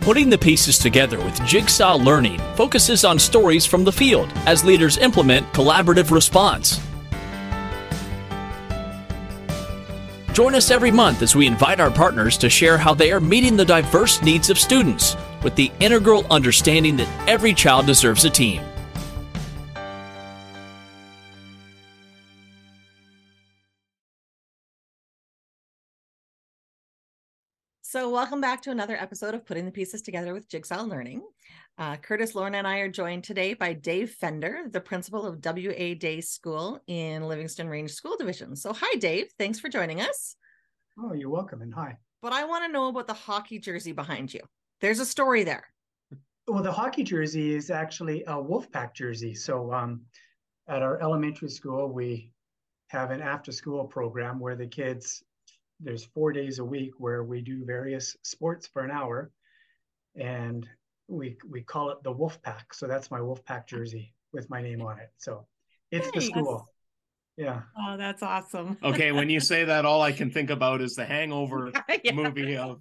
[0.00, 4.96] Putting the pieces together with Jigsaw Learning focuses on stories from the field as leaders
[4.96, 6.80] implement collaborative response.
[10.32, 13.58] Join us every month as we invite our partners to share how they are meeting
[13.58, 18.62] the diverse needs of students with the integral understanding that every child deserves a team.
[27.90, 31.22] So, welcome back to another episode of Putting the Pieces Together with Jigsaw Learning.
[31.76, 35.94] Uh, Kurtis, Lorna, and I are joined today by Dave Fender, the principal of WA
[35.98, 38.54] Day School in Livingstone Range School Division.
[38.54, 39.32] So, hi, Dave.
[39.40, 40.36] Thanks for joining us.
[41.00, 41.98] Oh, you're welcome, and hi.
[42.22, 44.42] But I want to know about the hockey jersey behind you.
[44.80, 45.64] There's a story there.
[46.46, 49.34] Well, the hockey jersey is actually a Wolfpack jersey.
[49.34, 50.02] So, um,
[50.68, 52.30] at our elementary school, we
[52.86, 55.24] have an after school program where the kids
[55.82, 59.30] there's four days a week where we do various sports for an hour.
[60.16, 60.68] And
[61.08, 62.72] we we call it the wolf pack.
[62.72, 65.10] So that's my wolf pack jersey with my name on it.
[65.18, 65.46] So
[65.90, 66.68] it's the school.
[67.36, 67.62] Yeah.
[67.78, 68.76] Oh that's awesome.
[68.82, 71.72] Okay when you say that all i can think about is the hangover
[72.04, 72.12] yeah.
[72.12, 72.80] movie of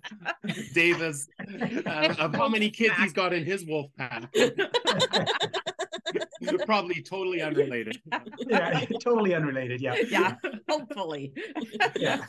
[0.74, 1.28] davis.
[1.40, 4.34] Uh, of how many kids he's got in his wolf pack.
[6.66, 8.00] Probably totally unrelated.
[8.48, 9.96] Yeah totally unrelated yeah.
[10.10, 10.36] Yeah
[10.70, 11.34] hopefully.
[11.96, 12.24] Yeah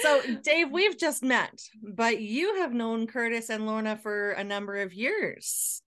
[0.00, 4.80] so, Dave, we've just met, but you have known Kurtis and Lorna for a number
[4.80, 5.82] of years.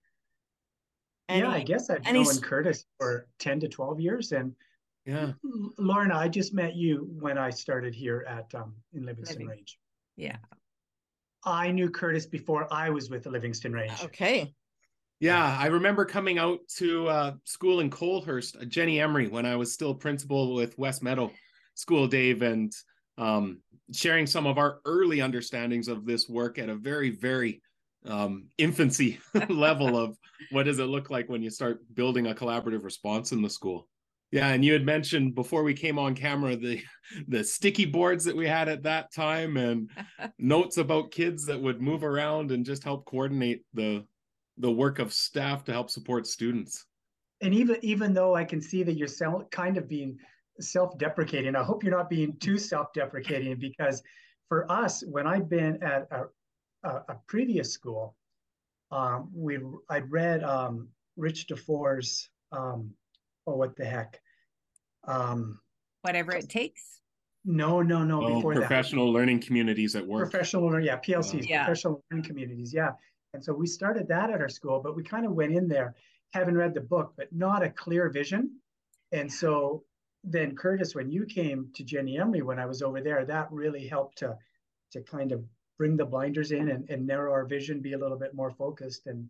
[1.28, 4.32] And yeah, he, I guess I've known Kurtis for 10 to 12 years.
[4.32, 4.54] And
[5.04, 5.32] yeah,
[5.78, 9.48] Lorna, I just met you when I started here at um, in Livingstone Living.
[9.48, 9.78] Range.
[10.16, 10.36] Yeah.
[11.44, 14.04] I knew Curtis before I was with the Livingstone Range.
[14.04, 14.52] Okay.
[15.20, 19.56] Yeah, I remember coming out to uh, school in Coalhurst, uh, Jennie Emery, when I
[19.56, 21.32] was still principal with West Meadow
[21.74, 22.72] School, Dave, and
[23.18, 23.60] um,
[23.92, 27.62] sharing some of our early understandings of this work at a very, very
[28.06, 30.16] um, infancy level of
[30.50, 33.88] what does it look like when you start building a collaborative response in the school.
[34.32, 36.82] Yeah, and you had mentioned before we came on camera the
[37.28, 39.90] the sticky boards that we had at that time and
[40.38, 44.04] notes about kids that would move around and just help coordinate the
[44.58, 46.86] the work of staff to help support students.
[47.40, 49.08] And even even though I can see that you're
[49.50, 50.18] kind of being
[50.60, 51.54] self-deprecating.
[51.56, 54.02] I hope you're not being too self-deprecating because
[54.48, 56.24] for us, when I've been at a,
[56.84, 58.16] a, a previous school,
[58.90, 59.58] um, we
[59.90, 62.92] I'd read um, Rick DuFour's um,
[63.46, 64.20] oh what the heck,
[65.08, 65.58] um,
[66.02, 67.00] whatever it takes.
[67.44, 68.24] No, no, no.
[68.24, 69.18] Oh, before professional that.
[69.18, 70.30] learning communities at work.
[70.30, 71.64] Professional, learning, yeah, PLCs, yeah.
[71.64, 72.90] professional learning communities, yeah.
[73.34, 75.94] And so we started that at our school, but we kind of went in there
[76.32, 78.50] having read the book, but not a clear vision.
[79.12, 79.84] And so
[80.26, 83.86] then Kurtis, when you came to Jennie Emery when I was over there, that really
[83.86, 84.36] helped to
[84.92, 85.44] to kind of
[85.78, 89.06] bring the blinders in and, and narrow our vision, be a little bit more focused.
[89.06, 89.28] And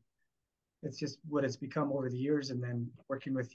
[0.83, 2.51] it's just what it's become over the years.
[2.51, 3.55] And then working with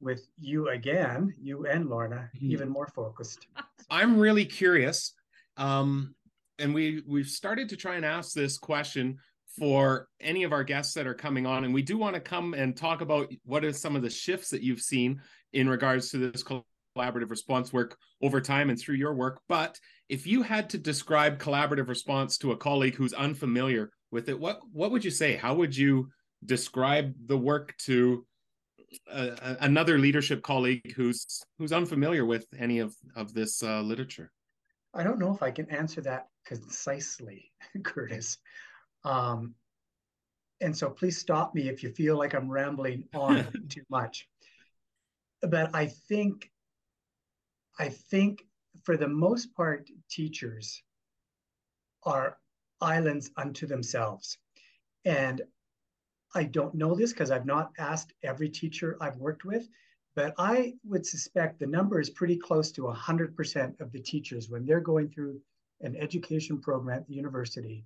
[0.00, 2.52] with you again, you and Lorna, mm-hmm.
[2.52, 3.48] even more focused.
[3.90, 5.14] I'm really curious.
[5.56, 6.14] Um,
[6.60, 9.18] and we we've started to try and ask this question
[9.56, 12.54] for any of our guests that are coming on and we do want to come
[12.54, 15.20] and talk about what are some of the shifts that you've seen
[15.52, 16.44] in regards to this
[16.98, 19.40] collaborative response work over time and through your work.
[19.48, 24.38] But if you had to describe collaborative response to a colleague who's unfamiliar with it,
[24.38, 25.36] what what would you say?
[25.36, 26.08] How would you
[26.44, 28.26] describe the work to
[29.10, 34.30] a, another leadership colleague who's who's unfamiliar with any of of this uh, literature?
[34.94, 38.38] I don't know if I can answer that concisely, Kurtis.
[39.04, 39.54] Um,
[40.60, 44.28] and so please stop me if you feel like I'm rambling on too much
[45.42, 46.50] but I think
[47.78, 48.44] I think
[48.82, 50.82] for the most part, teachers
[52.04, 52.38] are
[52.80, 54.38] islands unto themselves.
[55.04, 55.42] And
[56.34, 59.68] I don't know this because I've not asked every teacher I've worked with,
[60.14, 64.66] but I would suspect the number is pretty close to 100% of the teachers when
[64.66, 65.40] they're going through
[65.80, 67.84] an education program at the university.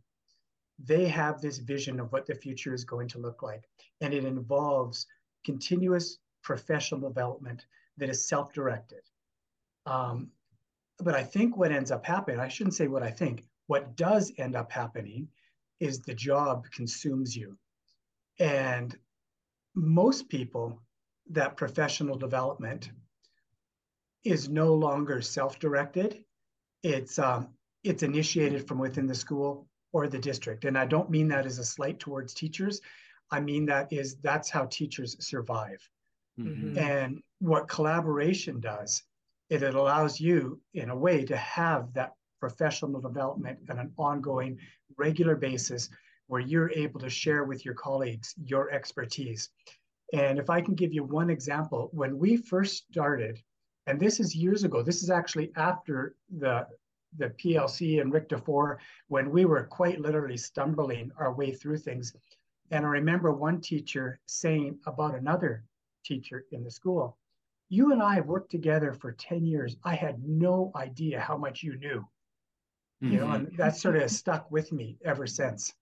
[0.85, 3.69] They have this vision of what the future is going to look like.
[4.01, 5.07] And it involves
[5.45, 7.67] continuous professional development
[7.99, 9.03] that is self-directed.
[9.87, 10.31] Um,
[10.99, 14.33] but I think what ends up happening, I shouldn't say what I think, what does
[14.39, 15.29] end up happening
[15.81, 17.57] is the job consumes you.
[18.39, 18.97] And
[19.75, 20.81] most people,
[21.31, 22.91] that professional development
[24.25, 26.25] is no longer self-directed.
[26.83, 27.49] It's um,
[27.83, 30.65] it's initiated from within the school or the district.
[30.65, 32.81] And I don't mean that as a slight towards teachers.
[33.31, 35.81] I mean that is that's how teachers survive.
[36.39, 36.79] Mm-hmm.
[36.79, 39.03] And what collaboration does
[39.51, 44.59] is it allows you, in a way, to have that professional development on an ongoing,
[44.97, 45.89] regular basis
[46.27, 49.51] where you're able to share with your colleagues your expertise.
[50.13, 53.43] And if I can give you one example, when we first started,
[53.87, 56.67] and this is years ago, this is actually after the
[57.19, 58.79] the PLC and Rick DuFour
[59.09, 62.15] when we were quite literally stumbling our way through things.
[62.71, 65.65] And I remember one teacher saying about another
[66.05, 67.19] teacher in the school,
[67.69, 69.77] You and I have worked together for 10 years.
[69.85, 72.07] I had no idea how much you knew.
[73.03, 73.13] Mm-hmm.
[73.13, 75.75] You know, and that sort of stuck with me ever since.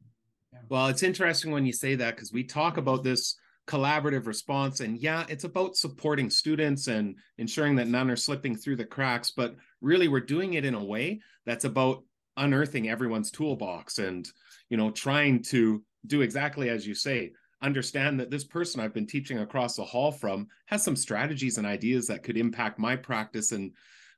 [0.52, 0.60] Yeah.
[0.68, 3.36] Well, it's interesting when you say that because we talk about this
[3.70, 4.80] collaborative response.
[4.80, 9.30] And yeah, it's about supporting students and ensuring that none are slipping through the cracks.
[9.30, 12.02] But really, we're doing it in a way that's about
[12.36, 14.28] unearthing everyone's toolbox and,
[14.70, 17.32] you know, trying to do exactly as you say
[17.62, 21.66] understand that this person I've been teaching across the hall from has some strategies and
[21.66, 23.52] ideas that could impact my practice.
[23.52, 23.72] And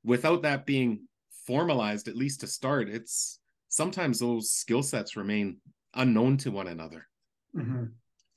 [0.04, 1.08] without that being
[1.44, 5.56] formalized, at least to start, it's sometimes those skill sets remain
[5.92, 7.08] unknown to one another.
[7.56, 7.86] Mm-hmm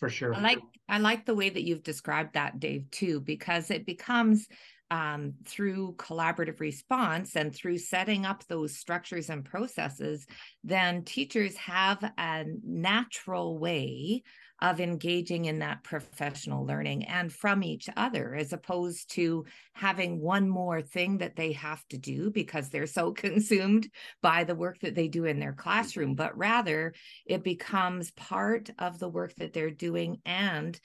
[0.05, 0.35] for sure.
[0.35, 4.47] I like I like the way that you've described that, Dave, too, because it becomes
[4.91, 10.27] um, through collaborative response and through setting up those structures and processes,
[10.63, 14.21] then teachers have a natural way
[14.61, 20.49] of engaging in that professional learning and from each other, as opposed to having one
[20.49, 23.89] more thing that they have to do because they're so consumed
[24.21, 26.15] by the work that they do in their classroom.
[26.15, 26.93] But rather,
[27.25, 30.79] it becomes part of the work that they're doing and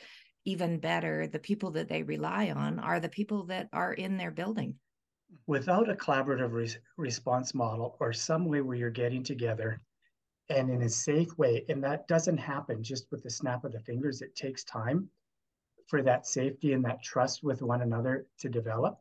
[0.45, 4.31] even better, the people that they rely on are the people that are in their
[4.31, 4.75] building.
[5.47, 9.81] Without a collaborative re- response model or some way where you're getting together
[10.51, 13.81] and in a safe way, and that doesn't happen just with the snap of the
[13.81, 15.09] fingers, it takes time
[15.87, 19.01] for that safety and that trust with one another to develop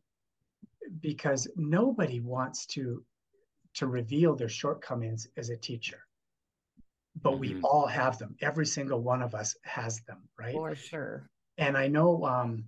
[1.01, 3.03] because nobody wants to
[3.75, 6.07] to reveal their shortcomings as a teacher
[7.21, 7.39] but mm-hmm.
[7.39, 8.35] we all have them.
[8.41, 10.53] Every single one of us has them, right?
[10.53, 11.29] For sure.
[11.57, 12.65] And I know um,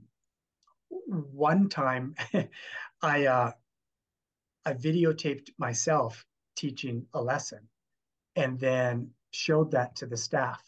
[0.90, 2.16] one time
[3.02, 3.52] I uh,
[4.66, 6.26] I videotaped myself
[6.56, 7.68] teaching a lesson,
[8.36, 10.62] and then showed that to the staff,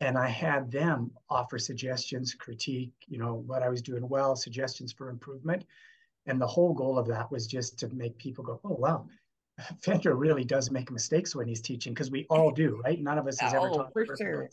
[0.00, 4.92] and I had them offer suggestions, critique, you know, what I was doing well, suggestions
[4.92, 5.64] for improvement,
[6.26, 9.06] and the whole goal of that was just to make people go, oh wow,
[9.82, 13.00] Fender really does make mistakes when he's teaching because we all do, right?
[13.00, 14.50] None of us has oh, ever taught for sure.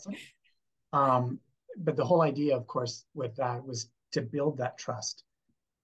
[0.94, 1.40] Um,
[1.78, 5.24] but the whole idea, of course, with that was to build that trust,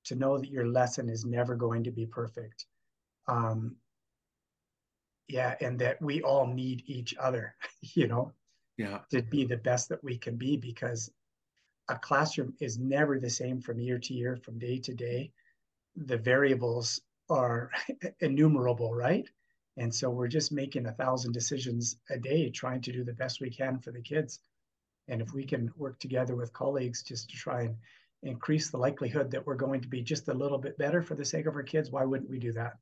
[0.05, 2.65] to know that your lesson is never going to be perfect.
[3.27, 3.75] Um,
[5.27, 8.31] yeah, and that we all need each other, you know,
[8.77, 11.11] yeah, to be the best that we can be because
[11.89, 15.31] a classroom is never the same from year to year, from day to day.
[15.95, 17.71] The variables are
[18.21, 19.29] innumerable, right?
[19.77, 23.41] And so we're just making a thousand decisions a day, trying to do the best
[23.41, 24.39] we can for the kids.
[25.07, 27.75] And if we can work together with colleagues just to try and
[28.21, 31.25] increase the likelihood that we're going to be just a little bit better for the
[31.25, 32.77] sake of our kids, why wouldn't we do that?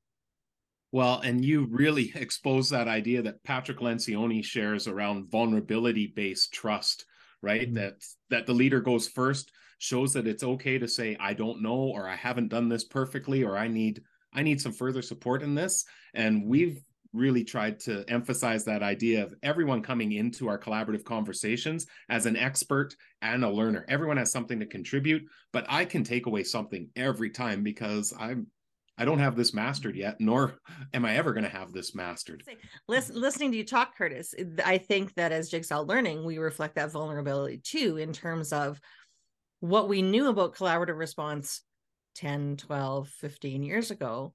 [0.92, 7.06] Well, and you really expose that idea that Patrick Lencioni shares around vulnerability based trust,
[7.42, 7.64] right?
[7.64, 7.76] Mm-hmm.
[7.76, 11.92] That that the leader goes first, shows that it's okay to say I don't know
[11.94, 14.02] or I haven't done this perfectly or I need
[14.34, 15.86] I need some further support in this.
[16.14, 16.82] And we've
[17.14, 22.38] really tried to emphasize that idea of everyone coming into our collaborative conversations as an
[22.38, 23.86] expert and a learner.
[23.90, 28.48] Everyone has something to contribute, but I can take away something every time because I'm
[28.98, 30.58] I don't have this mastered yet, nor
[30.94, 32.44] am I ever going to have this mastered.
[32.88, 34.34] Listen, listening to you talk, Kurtis,
[34.64, 38.80] I think that as Jigsaw Learning, we reflect that vulnerability too in terms of
[39.62, 41.62] what we knew about collaborative response
[42.16, 44.34] 10 12 15 years ago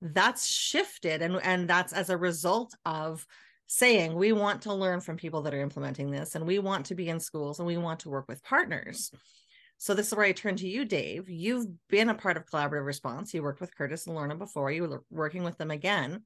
[0.00, 3.26] that's shifted and and that's as a result of
[3.66, 6.94] saying we want to learn from people that are implementing this and we want to
[6.94, 9.10] be in schools and we want to work with partners
[9.78, 11.28] so this is where i turn to you dave.
[11.28, 13.32] You've been a part of collaborative response.
[13.32, 14.70] You worked with kurtis and lorna before.
[14.70, 16.22] You were working with them again.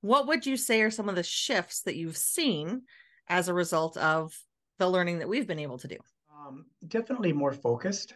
[0.00, 2.82] What would you say are some of the shifts that you've seen
[3.28, 4.36] as a result of
[4.78, 5.96] the learning that we've been able to do?
[6.34, 8.14] Um, definitely more focused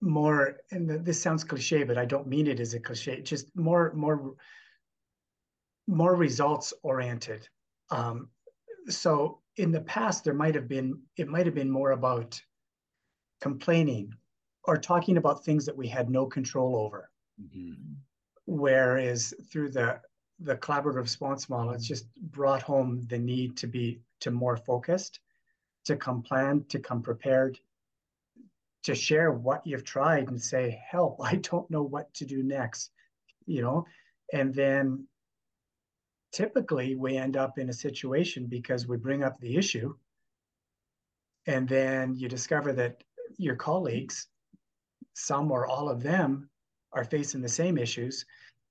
[0.00, 3.90] more and this sounds cliche but i don't mean it as a cliche just more
[3.94, 4.34] more
[5.86, 7.48] more results oriented.
[7.90, 8.28] Um,
[8.88, 12.40] so in the past there might have been it might have been more about
[13.48, 14.06] complaining
[14.64, 17.10] or talking about things that we had no control over
[17.40, 17.74] mm-hmm.
[18.46, 19.88] whereas through the
[20.40, 22.06] the collaborative response model it's just
[22.38, 25.20] brought home the need to be to more focused
[25.84, 27.58] to come planned to come prepared
[28.84, 32.90] to share what you've tried and say, help, I don't know what to do next,
[33.46, 33.86] you know?
[34.32, 35.06] And then
[36.32, 39.94] typically we end up in a situation because we bring up the issue
[41.46, 43.04] and then you discover that
[43.38, 44.28] your colleagues
[45.14, 46.48] some or all of them
[46.92, 48.24] are facing the same issues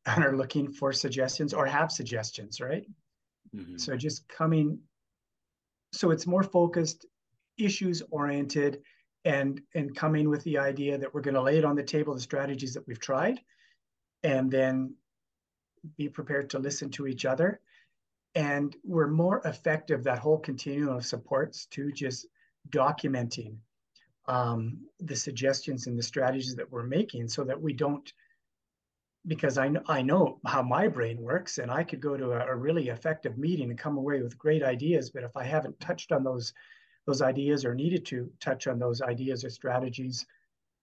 [0.06, 2.86] and are looking for suggestions or have suggestions right
[3.56, 3.78] mm-hmm.
[3.78, 4.80] so just coming
[5.94, 7.06] so it's more focused
[7.58, 8.82] issues oriented
[9.26, 12.14] and and coming with the idea that we're going to lay it on the table
[12.14, 13.40] the strategies that we've tried
[14.24, 14.94] and then
[15.98, 17.60] be prepared to listen to each other
[18.36, 22.26] and we're more effective that whole continuum of supports to just
[22.70, 23.56] documenting
[24.28, 28.14] um, the suggestions and the strategies that we're making so that we don't
[29.26, 32.56] because I, I know how my brain works and I could go to a, a,
[32.56, 35.12] really effective meeting and come away with great ideas.
[35.12, 36.54] But if I haven't touched on those,
[37.08, 40.26] those ideas or needed to touch on those ideas or strategies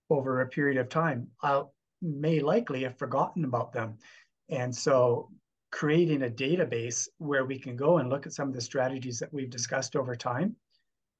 [0.09, 1.65] over a period of time, I
[2.01, 3.99] may likely have forgotten about them.
[4.49, 5.31] And so
[5.71, 9.33] creating a database where we can go and look at some of the strategies that
[9.33, 10.57] we've discussed over time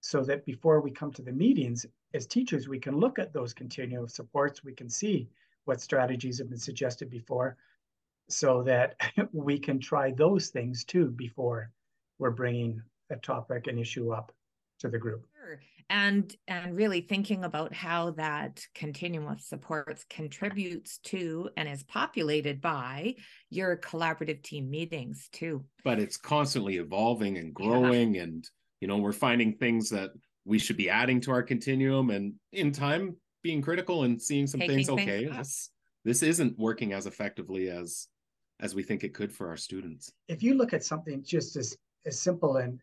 [0.01, 3.55] so that before we come to the meetings as teachers, we can look at those
[3.55, 4.65] continuum supports.
[4.65, 5.29] We can see
[5.65, 7.57] what strategies have been suggested before
[8.29, 8.97] so that
[9.33, 11.71] we can try those things too before
[12.19, 14.33] we're bringing a topic and issue up
[14.79, 15.61] to the group Sure.
[15.91, 22.61] and and really thinking about how that continuum of supports contributes to and is populated
[22.61, 23.15] by
[23.51, 28.23] your collaborative team meetings too but it's constantly evolving and growing yeah.
[28.23, 28.49] and
[28.81, 30.11] you know we're finding things that
[30.45, 34.61] we should be adding to our continuum and in time being critical and seeing some
[34.61, 35.71] Taking things okay things this
[36.05, 38.09] this isn't working as effectively as
[38.61, 40.13] as we think it could for our students.
[40.29, 42.81] If you look at something just as as simple and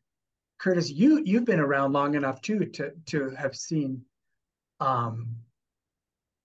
[0.59, 4.03] kurtis you you've been around long enough too to to have seen
[4.79, 5.35] um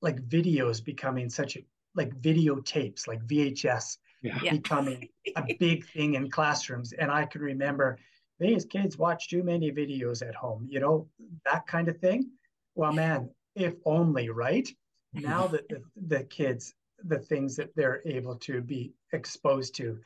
[0.00, 1.61] like videos becoming such a
[1.95, 4.38] like videotapes like vhs yeah.
[4.50, 6.92] becoming a big thing in classrooms.
[6.92, 7.99] And i can remember
[8.38, 11.08] these kids watch too many videos at home, you know,
[11.44, 12.30] that kind of thing.
[12.74, 14.68] Well, man, if only, right?
[15.12, 16.74] Now that the, the kids,
[17.04, 19.98] the things that they're able to be exposed to.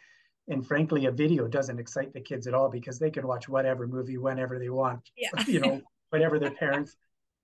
[0.49, 3.87] And frankly, a video doesn't excite the kids at all because they can watch whatever
[3.87, 5.31] movie whenever they want, yeah.
[5.47, 5.81] you know,
[6.11, 6.97] whatever their parents,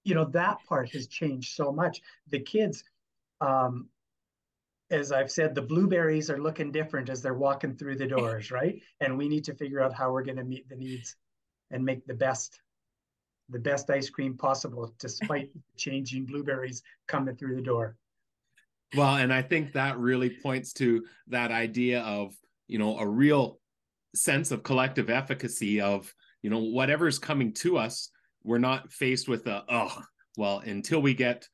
[0.05, 2.01] you know, that part has changed so much.
[2.29, 2.85] The kids,
[3.41, 3.89] um,
[4.93, 8.81] as I've said, the blueberries are looking different as they're walking through the doors, right?
[9.01, 11.17] And we need to figure out how we're going to meet the needs
[11.71, 12.61] and make the best
[13.49, 17.97] the best ice cream possible despite changing blueberries coming through the door.
[18.97, 22.35] Well, and I think that really points to that idea of,
[22.69, 23.59] you know, a real
[24.15, 28.11] sense of collective efficacy of, you know, whatever's coming to us,
[28.43, 30.03] we're not faced with a, oh,
[30.37, 31.49] well, until we get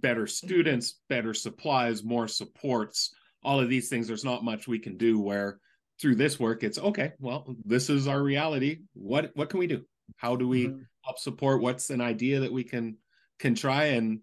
[0.00, 4.06] better students, better supplies, more supports, all of these things.
[4.06, 5.58] There's not much we can do where
[6.00, 8.80] through this work it's okay, well, this is our reality.
[8.94, 9.84] What what can we do?
[10.16, 10.82] How do we mm-hmm.
[11.02, 11.62] help support?
[11.62, 12.96] What's an idea that we can
[13.38, 14.20] can try and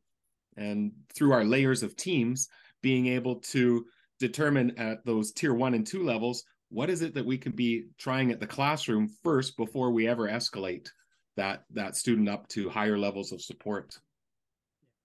[0.57, 2.49] and through our layers of teams
[2.81, 3.85] being able to
[4.19, 7.87] determine at those tier 1 and 2 levels what is it that we can be
[7.97, 10.89] trying at the classroom first before we ever escalate
[11.35, 13.97] that that student up to higher levels of support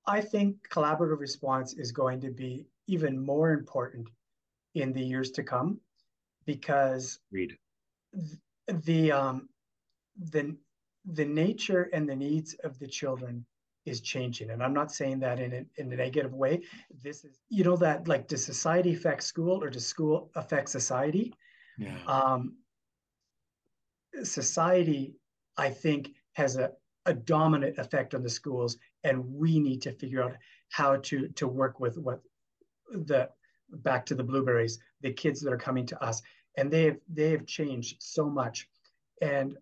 [0.06, 4.08] I think collaborative response is going to be even more important
[4.74, 5.80] in the years to come
[6.44, 7.56] because Read.
[8.68, 9.48] the um,
[10.30, 10.56] the
[11.04, 13.44] the nature and the needs of the children
[13.84, 16.60] is changing and i'm not saying that in a, in a negative way
[17.02, 21.32] this is you know that like does society affect school or does school affect society
[21.78, 21.96] yeah.
[22.08, 22.56] um,
[24.24, 25.14] society
[25.56, 26.72] i think has a,
[27.06, 30.34] a dominant effect on the schools and we need to figure out
[30.70, 32.20] how to to work with what
[32.90, 33.28] the
[33.70, 36.22] back to the blueberries the kids that are coming to us.
[36.56, 38.68] And they have they have changed so much.
[39.22, 39.56] And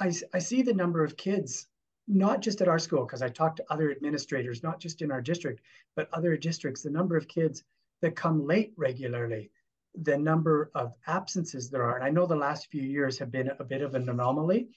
[0.00, 1.66] i i see the number of kids
[2.06, 5.20] not just at our school because i talk to other administrators not just in our
[5.20, 5.60] district
[5.96, 7.64] but other districts the number of kids
[8.00, 9.50] that come late regularly
[10.02, 11.96] the number of absences there are.
[11.96, 14.68] And i know the last few years have been a bit of an anomaly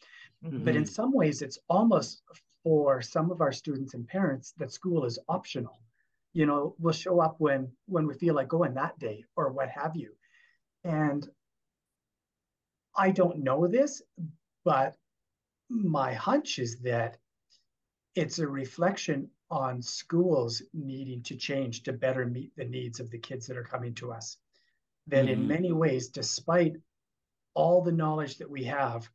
[0.44, 0.63] mm-hmm.
[0.65, 2.24] but in some ways it's almost
[2.63, 5.80] for some of our students and parents that school is optional.
[6.34, 9.70] You know we'll show up when when we feel like going that day or what
[9.70, 10.12] have you.
[10.84, 11.27] And
[12.96, 14.01] i don't know this
[14.63, 14.96] but
[15.70, 17.18] my hunch is that
[18.15, 23.18] it's a reflection on schools needing to change to better meet the needs of the
[23.18, 24.38] kids that are coming to us.
[25.08, 25.41] That mm-hmm.
[25.41, 26.75] in many ways despite
[27.53, 29.10] all the knowledge that we have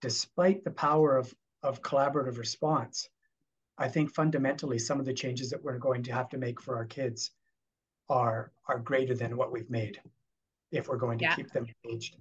[0.00, 1.32] despite the power of
[1.62, 3.08] of collaborative response,
[3.78, 6.76] I think fundamentally some of the changes that we're going to have to make for
[6.76, 7.30] our kids
[8.08, 10.00] are are greater than what we've made
[10.70, 11.34] if we're going to yeah.
[11.34, 12.16] keep them engaged.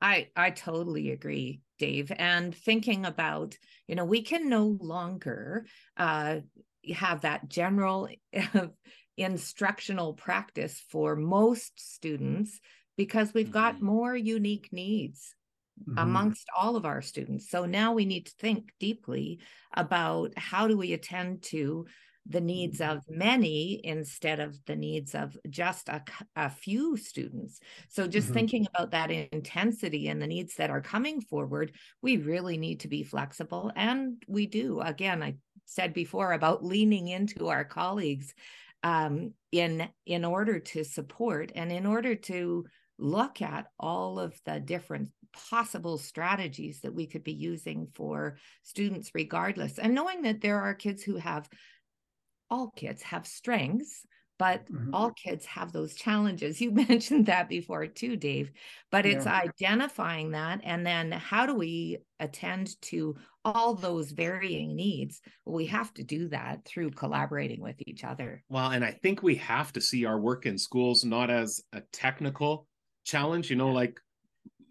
[0.00, 2.12] I I totally agree, Dave.
[2.16, 6.40] And thinking about, you know, we can no longer uh,
[6.94, 8.08] have that general
[9.16, 12.60] instructional practice for most students
[12.96, 13.86] because we've got Mm-hmm.
[13.86, 15.34] more unique needs
[15.86, 15.96] Mhm.
[15.96, 17.48] amongst all of our students.
[17.50, 19.40] So now we need to think deeply
[19.74, 21.86] about how do we attend to
[22.30, 26.04] the needs of many instead of the needs of just a,
[26.36, 27.58] a few students.
[27.88, 28.34] So just Mhm.
[28.34, 32.88] thinking about that intensity and the needs that are coming forward, we really need to
[32.88, 33.72] be flexible.
[33.74, 34.80] And we do.
[34.80, 38.34] Again, I said before about leaning into our colleagues
[38.82, 42.66] um, in in order to support and in order to
[42.98, 49.10] look at all of the different possible strategies that we could be using for students
[49.14, 49.78] regardless.
[49.78, 51.48] And knowing that there are kids who have
[52.50, 54.06] all kids have strengths
[54.38, 54.92] but Mhm.
[54.92, 56.60] all kids have those challenges.
[56.60, 58.52] You mentioned that before too dave
[58.90, 59.32] but it's Yeah.
[59.42, 65.20] identifying that and then how do we attend to all those varying needs?
[65.44, 68.44] Well, we have to do that through collaborating with each other.
[68.48, 71.82] Well, and I think we have to see our work in schools not as a
[71.92, 72.66] technical
[73.04, 74.00] challenge, you know, like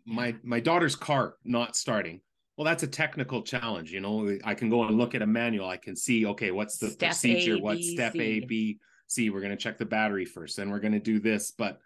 [0.08, 2.22] my my daughter's car not starting.
[2.58, 4.36] Well, that's a technical challenge, you know.
[4.44, 5.70] I can go and look at a manual.
[5.70, 7.56] I can see, okay, what's the Step procedure?
[7.56, 8.46] A, What's step A, C.
[8.48, 9.30] B, C?
[9.30, 11.52] We're going to check the battery first, then we're going to do this.
[11.52, 11.78] But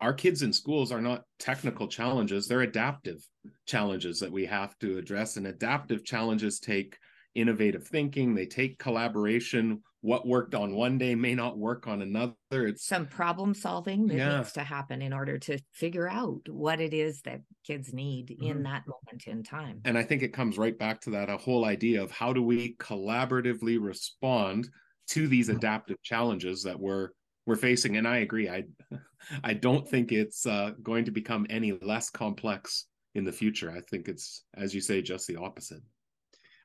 [0.00, 3.26] our kids in schools are not technical challenges, they're adaptive
[3.66, 5.36] challenges that we have to address.
[5.36, 6.96] And adaptive challenges take
[7.34, 9.82] innovative thinking, they take collaboration.
[10.00, 12.34] What worked on one day may not work on another.
[12.50, 14.38] It's some problem solving that Yeah.
[14.38, 18.58] needs to happen in order to figure out what it is that kids need in
[18.58, 18.64] Mhm.
[18.64, 21.64] that moment in time and I think it comes right back to that a whole
[21.64, 24.68] idea of how do we collaboratively respond
[25.08, 27.10] to these adaptive challenges that we're
[27.46, 27.96] we're facing.
[27.96, 28.48] And I agree.
[28.48, 28.64] I
[29.42, 33.70] I don't think it's uh, going to become any less complex in the future.
[33.70, 35.82] I think it's, as you say, just the opposite.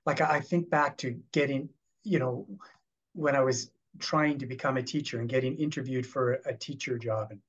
[0.06, 1.70] like I I think back to getting,
[2.04, 2.48] you know,
[3.14, 7.28] when I was trying to become a teacher and getting interviewed for a teacher job.
[7.32, 7.40] And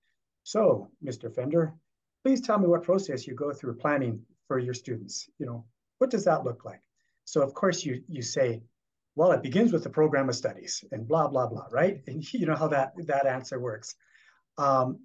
[0.43, 1.35] so, Mr.
[1.35, 1.75] Fender,
[2.23, 5.29] please tell me what process you go through planning for your students.
[5.39, 5.65] You know,
[5.99, 6.81] what does that look like?
[7.25, 8.63] So of course you you say,
[9.17, 12.03] well, it begins with the program of studies and blah blah blah, right?
[12.07, 13.95] And you know how that that answer works.
[14.59, 15.01] Um,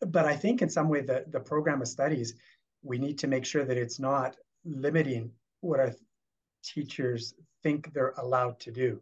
[0.00, 2.34] but I think in some way the the program of studies,
[2.82, 5.92] we need to make sure that it's not limiting what our
[6.62, 9.00] teachers think they're allowed to do.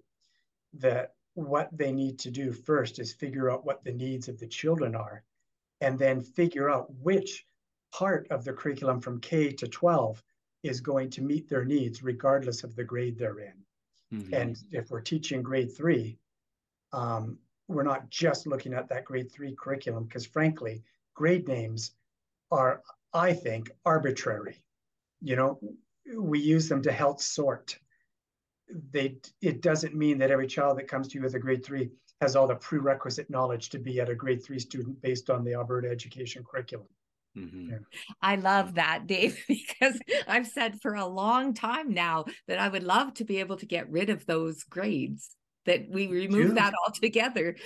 [0.75, 4.47] That what they need to do first is figure out what the needs of the
[4.47, 5.25] children are,
[5.81, 7.47] and then figure out which
[7.93, 10.23] part of the curriculum from K to 12
[10.63, 13.65] is going to meet their needs, regardless of the grade they're in.
[14.13, 14.33] Mhm.
[14.33, 16.19] And if we're teaching grade three,
[16.93, 21.93] um, we're not just looking at that grade three curriculum, because frankly, grade names
[22.51, 22.83] are,
[23.13, 24.63] I think, arbitrary.
[25.21, 25.61] You know,
[26.17, 27.79] we use them to help sort.
[28.91, 31.91] They it doesn't mean that every child that comes to you with a grade three
[32.21, 35.55] has all the prerequisite knowledge to be at a grade three student based on the
[35.55, 36.87] Alberta education curriculum.
[37.37, 37.71] Mhm.
[37.71, 37.79] Yeah.
[38.21, 42.83] I love that, Dave, because I've said for a long time now that I would
[42.85, 45.31] love to be able to get rid of those grades,
[45.65, 46.55] that we remove too.
[46.55, 47.57] that altogether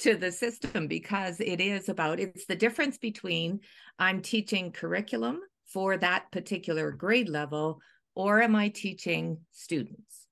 [0.00, 3.60] to the system because it is about it's the difference between
[3.98, 5.40] I'm teaching curriculum
[5.72, 7.80] for that particular grade level
[8.14, 10.25] or am I teaching students?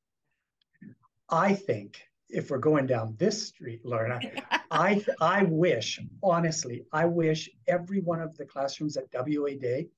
[1.28, 4.20] I think if we're going down this street, Lorna,
[4.70, 9.88] I I wish, honestly, I wish every one of the classrooms at WA Day,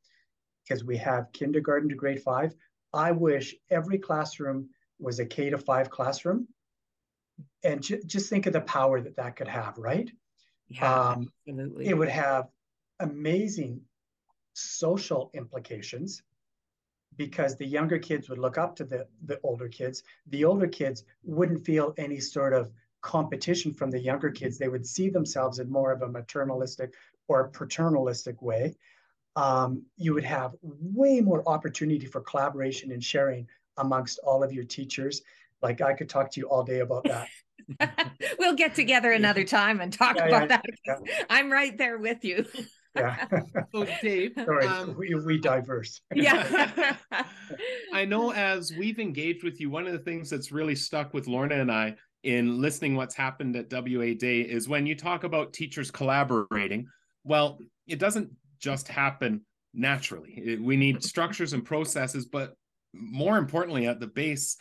[0.65, 2.55] because we have kindergarten to grade five,
[2.93, 6.49] I wish every classroom was a K to five classroom.
[7.63, 10.11] And ju- just think of the power that that could have, right?
[10.69, 11.87] Yeah, Um, absolutely.
[11.87, 12.49] It would have
[13.01, 13.83] amazing
[14.55, 16.23] social implications
[17.17, 20.03] because the younger kids would look up to the, the older kids.
[20.29, 22.71] The older kids wouldn't feel any sort of
[23.03, 24.59] competition from the younger kids.
[24.59, 26.93] They would see themselves in more of a maternalistic
[27.29, 28.75] or paternalistic way.
[29.37, 34.65] Um, you would have way more opportunity for collaboration and sharing amongst all of your
[34.65, 35.23] teachers.
[35.63, 37.31] Like I could talk to you all day about that.
[38.39, 40.65] we'll get together another time and talk Yeah, about yeah, that.
[41.31, 42.47] I'm right there with you.
[42.97, 43.27] Yeah.
[43.73, 46.01] So, Dave, Sorry, um, we, we diverse.
[46.15, 46.97] Yeah.
[47.93, 51.27] I know as we've engaged with you, one of the things that's really stuck with
[51.27, 55.53] Lorna and I in listening what's happened at WA Day is when you talk about
[55.53, 56.87] teachers collaborating,
[57.25, 59.43] well, it doesn't just happen
[59.75, 60.35] naturally.
[60.37, 62.55] It- we need structures and processes, but
[62.93, 64.57] more importantly, at the base,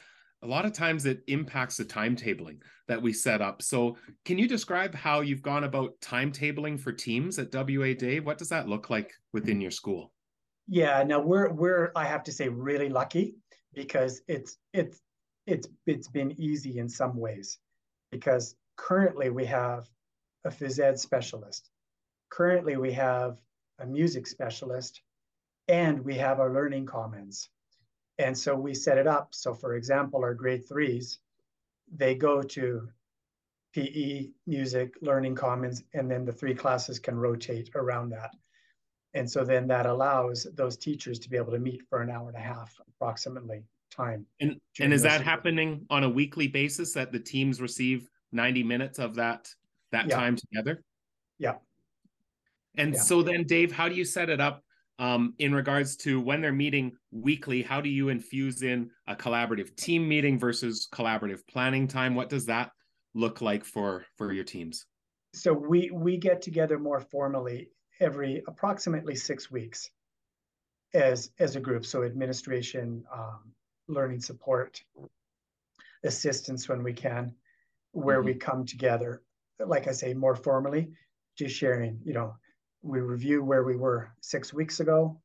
[0.45, 3.63] a lot of times it impacts the timetabling that we set up.
[3.63, 8.19] So, can you describe how you've gone about timetabling for teams at WA Day?
[8.19, 10.13] What does that look like within your school?
[10.67, 13.35] Yeah, now we're we're I have to say really lucky
[13.73, 15.01] because it's it's
[15.47, 17.57] it's it's been easy in some ways
[18.11, 19.87] because currently we have
[20.45, 21.71] a phys ed specialist.
[22.29, 23.39] Currently we have
[23.79, 25.01] a music specialist
[25.67, 27.49] and we have our learning commons.
[28.17, 29.29] And so we set it up.
[29.31, 31.19] So for example, our grade threes,
[31.93, 32.87] they go to
[33.73, 38.33] PE, music, learning commons, and then the three classes can rotate around that.
[39.13, 42.27] And so then that allows those teachers to be able to meet for an hour
[42.27, 44.25] and a half approximately time.
[44.41, 48.99] And and is that happening on a weekly basis that the teams receive 90 minutes
[48.99, 49.49] of that
[49.91, 50.15] that yeah.
[50.15, 50.83] time together?
[51.39, 51.55] Yeah.
[52.77, 52.99] And yeah.
[52.99, 54.64] so then Dave, how do you set it up
[54.99, 57.61] um, in regards to when they're meeting weekly?
[57.61, 62.15] How do you infuse in a collaborative team meeting versus collaborative planning time?
[62.15, 62.71] What does that
[63.13, 64.85] look like for for your teams?
[65.33, 69.89] So we we get together more formally every approximately six weeks
[70.93, 71.85] as as a group.
[71.85, 73.51] So administration, um,
[73.87, 74.81] learning support,
[76.03, 77.33] assistance when we can,
[77.91, 78.27] where mm-hmm.
[78.27, 79.23] we come together.
[79.59, 80.91] Like I say, more formally,
[81.37, 81.99] just sharing.
[82.05, 82.35] You know,
[82.85, 85.19] we review where we were six weeks ago,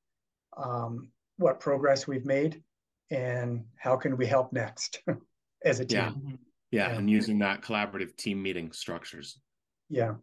[0.56, 2.62] um, what progress we've made,
[3.10, 5.02] and how can we help next
[5.64, 5.98] as a team.
[5.98, 6.12] Yeah.
[6.70, 9.38] yeah, yeah, and using that collaborative team meeting structures.
[9.90, 10.14] Yeah.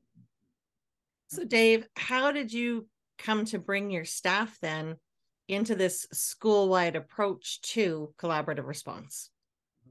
[1.30, 2.88] So, Dave, how did you
[3.20, 4.96] come to bring your staff then
[5.48, 9.30] into this school wide approach to collaborative response?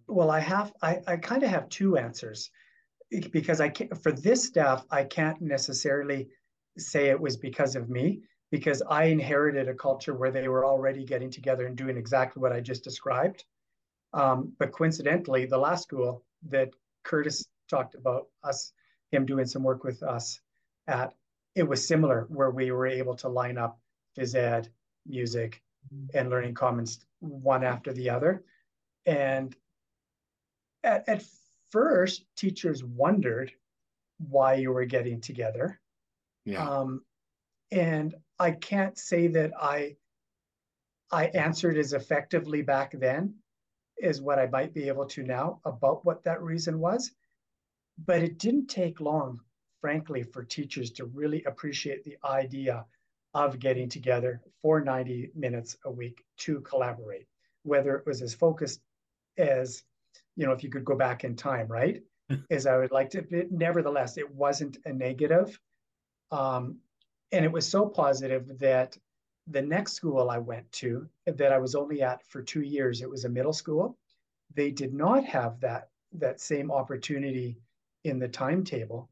[0.08, 2.50] Well, I have, I, I kind of have two answers
[3.30, 6.28] because I can't, for this staff, I can't necessarily
[6.78, 11.04] say it was because of me because I inherited a culture where they were already
[11.04, 13.44] getting together and doing exactly what I just described.
[14.12, 16.70] Um, but coincidentally, the last school that
[17.04, 18.72] Kurtis talked about us,
[19.10, 20.40] him doing some work with us
[20.86, 21.12] at,
[21.54, 23.78] it was similar where we were able to line up
[24.16, 24.68] phys ed,
[25.06, 25.62] music,
[25.92, 26.16] mm-hmm.
[26.16, 28.44] and learning commons one after the other.
[29.04, 29.54] And
[30.84, 31.24] at, at
[31.70, 33.52] first, teachers wondered
[34.18, 35.80] why you were getting together.
[36.46, 36.66] Yeah.
[36.66, 37.04] Um,
[37.70, 39.96] and I can't say that I
[41.12, 43.34] I answered as effectively back then
[44.02, 47.12] as what I might be able to now about what that reason was.
[47.98, 49.40] But it didn't take long
[49.86, 52.84] frankly, for teachers to really appreciate the idea
[53.34, 57.26] of getting together for 90 minutes a week to collaborate,
[57.62, 58.80] whether it was as focused
[59.38, 59.84] as,
[60.34, 62.02] you know, if you could go back in time, right?
[62.50, 65.56] as I would like to, but nevertheless, it wasn't a negative.
[66.30, 66.78] Um,
[67.32, 68.96] and it was so positive that
[69.46, 73.10] the next school I went to, that I was only at for two years, it
[73.10, 73.98] was a middle school.
[74.54, 77.58] They did not have that that same opportunity
[78.04, 79.10] in the timetable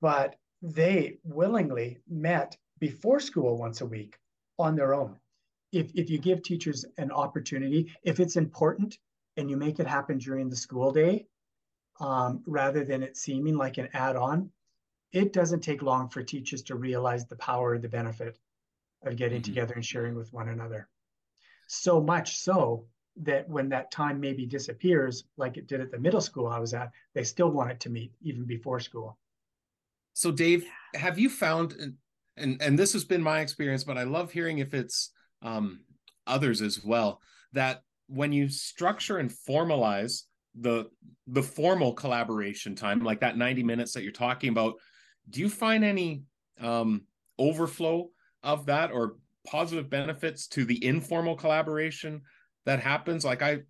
[0.00, 4.18] but they willingly met before school once a week
[4.58, 5.18] on their own.
[5.72, 8.98] If, if you give teachers an opportunity, if it's important
[9.36, 11.26] and you make it happen during the school day,
[12.00, 14.50] um, rather than it seeming like an add on,
[15.14, 18.36] it doesn't take long for teachers to realize the power, the benefit
[19.04, 19.52] of getting mm-hmm.
[19.52, 20.88] together and sharing with one another.
[21.68, 22.84] So much so
[23.22, 26.74] that when that time maybe disappears, like it did at the middle school I was
[26.74, 29.16] at, they still wanted to meet even before school.
[30.14, 31.94] So, Dave, have you found, and,
[32.36, 35.10] and, and this has been my experience, but I love hearing if it's
[35.42, 35.80] um,
[36.26, 37.20] others as well,
[37.52, 40.22] that when you structure and formalize
[40.56, 40.88] the
[41.26, 44.74] the formal collaboration time, like that 90 minutes that you're talking about,
[45.28, 46.22] do you find any
[46.60, 47.02] um,
[47.38, 48.10] overflow
[48.42, 52.22] of that or positive benefits to the informal collaboration
[52.66, 53.24] that happens?
[53.24, 53.60] Like I,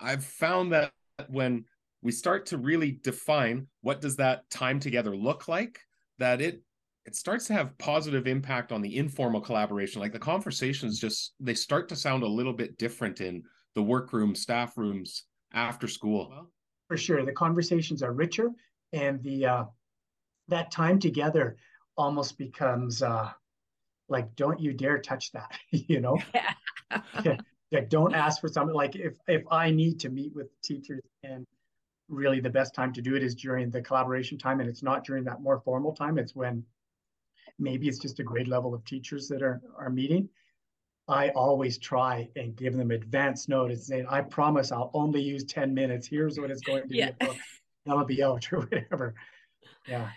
[0.00, 0.92] I've found that
[1.28, 1.64] when
[2.02, 5.78] we start to really define what does that time together look like
[6.18, 6.62] that it
[7.04, 10.00] it starts to have positive impact on the informal collaboration.
[10.00, 13.42] Like the conversations just they start to sound a little bit different in
[13.74, 16.48] the workroom staff rooms after school.
[16.86, 17.24] For sure.
[17.24, 18.50] The conversations are richer
[18.92, 19.64] and the uh
[20.48, 21.56] that time together
[21.96, 23.30] almost becomes uh
[24.08, 26.18] like don't you dare touch that you know
[27.24, 27.36] yeah.
[27.70, 31.46] like don't ask for something like if if i need to meet with teachers and
[32.08, 35.04] really the best time to do it is during the collaboration time and it's not
[35.04, 36.62] during that more formal time it's when
[37.58, 40.28] maybe it's just a grade level of teachers that are are meeting
[41.08, 45.72] i always try and give them advance notice saying i promise i'll only use 10
[45.72, 47.10] minutes here's what it's going to yeah.
[47.18, 47.28] be
[47.86, 49.14] that'll be out or whatever
[49.88, 50.10] yeah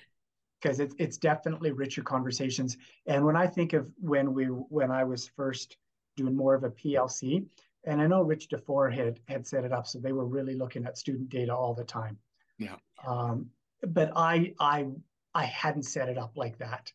[0.61, 5.03] because it's it's definitely richer conversations and when i think of when we when i
[5.03, 5.77] was first
[6.15, 7.45] doing more of a plc
[7.87, 10.85] and I know Rick DuFour had had set it up, so they were really looking
[10.85, 12.17] at student data all the time.
[12.57, 12.77] Yeah.
[13.05, 13.51] Um,
[13.83, 14.87] but I I
[15.35, 16.91] I hadn't set it up like that,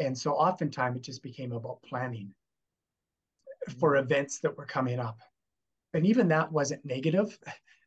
[0.00, 2.34] and so oftentimes it just became about planning.
[3.78, 5.20] for events that were coming up.
[5.94, 7.38] And even that wasn't negative,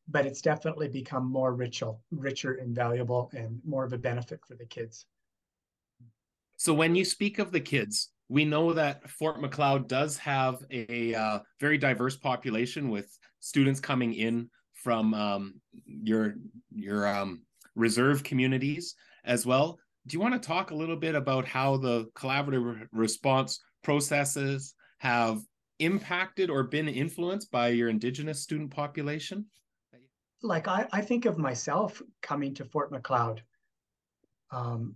[0.07, 4.55] but it's definitely become more richer, richer and valuable and more of a benefit for
[4.55, 5.05] the kids.
[6.57, 11.13] So when you speak of the kids, we know that Fort Macleod does have a
[11.13, 16.35] uh, very diverse population with students coming in from um, your
[16.71, 17.43] your um,
[17.75, 19.79] reserve communities as well.
[20.07, 25.41] Do you want to talk a little bit about how the collaborative response processes have
[25.79, 29.45] impacted or been influenced by your Indigenous student population?
[30.41, 33.43] Like I, I think of myself coming to Fort Macleod.
[34.51, 34.95] Um,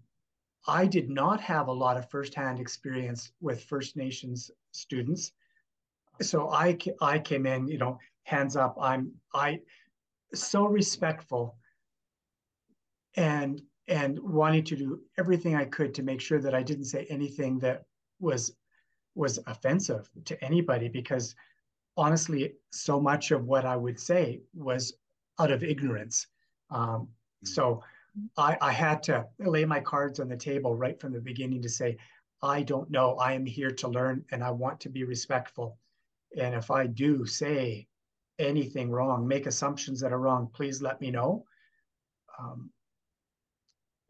[0.68, 5.32] I did not have a lot of firsthand experience with First Nations students.
[6.22, 8.76] So I, I came in, you know, hands up.
[8.80, 9.60] I'm I
[10.34, 11.58] so respectful
[13.16, 17.06] and and wanting to do everything I could to make sure that I didn't say
[17.10, 17.86] anything that
[18.20, 18.56] was
[19.14, 21.36] was offensive to anybody because
[21.96, 24.94] honestly, so much of what I would say was
[25.40, 26.28] out of ignorance.
[26.70, 27.10] Um,
[27.44, 27.82] so
[28.38, 31.70] I, I had to lay my cards on the table right from the beginning to
[31.70, 31.98] say,
[32.42, 33.16] I don't know.
[33.16, 35.78] I am here to learn and I want to be respectful.
[36.38, 37.88] And if I do say
[38.40, 41.46] anything wrong, make assumptions that are wrong, please let me know.
[42.40, 42.72] Um,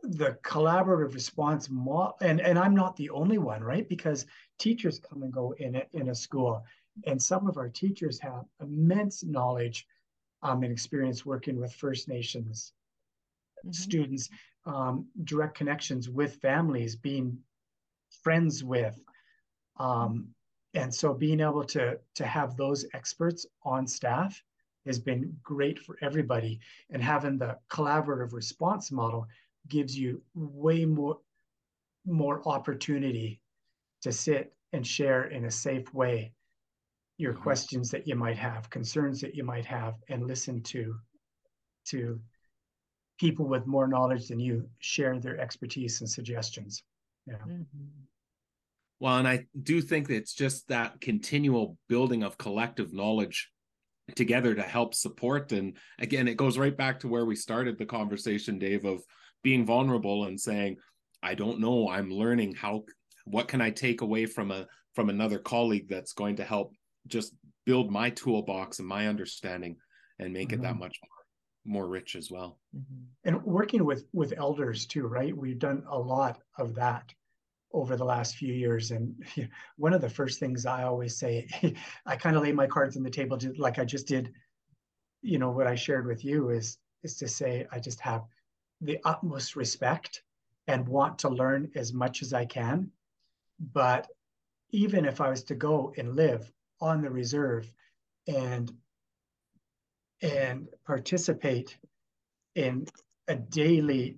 [0.01, 3.87] the collaborative response mo- and and I'm not the only one, right?
[3.89, 4.25] Because
[4.59, 6.63] teachers come and go in a, in a school,
[7.05, 9.87] and some of our teachers have immense knowledge
[10.45, 12.71] um, and experience working with First Nations
[13.59, 13.71] mm-hmm.
[13.71, 14.29] students,
[14.65, 17.37] um, direct connections with families, being
[18.23, 18.99] friends with,
[19.77, 20.27] um,
[20.75, 24.41] and so being able to to have those experts on staff
[24.85, 26.59] has been great for everybody,
[26.91, 29.27] and having the collaborative response model
[29.67, 31.17] gives you way more
[32.05, 33.41] more opportunity
[34.03, 36.31] to sit and share in a safe way
[37.17, 37.43] your mm-hmm.
[37.43, 40.95] questions that you might have concerns that you might have and listen to
[41.85, 42.19] to
[43.19, 46.83] people with more knowledge than you share their expertise and suggestions
[47.25, 47.83] yeah mm-hmm.
[48.99, 53.49] well and i do think that it's just that continual building of collective knowledge
[54.15, 57.85] together to help support and again it goes right back to where we started the
[57.85, 59.01] conversation dave of
[59.41, 60.75] being vulnerable and saying
[61.23, 62.83] i don't know i'm learning how
[63.25, 66.71] what can i take away from a from another colleague that's going to help
[67.07, 67.33] just
[67.65, 69.75] build my toolbox and my understanding
[70.19, 70.59] and make mm-hmm.
[70.59, 70.79] it that mm-hmm.
[70.81, 70.99] much
[71.65, 73.03] more, more rich as well mm-hmm.
[73.23, 77.13] and working with with elders too right we've done a lot of that
[77.73, 79.15] over the last few years and
[79.77, 81.47] one of the first things i always say
[82.05, 84.31] i kind of lay my cards on the table like i just did
[85.21, 88.23] you know what i shared with you is is to say i just have
[88.81, 90.21] the utmost respect
[90.67, 92.91] and want to learn as much as I can.
[93.59, 94.07] But
[94.71, 97.71] even if I was to go and live on the reserve
[98.27, 98.71] and
[100.21, 101.77] and participate
[102.55, 102.87] in
[103.27, 104.17] a daily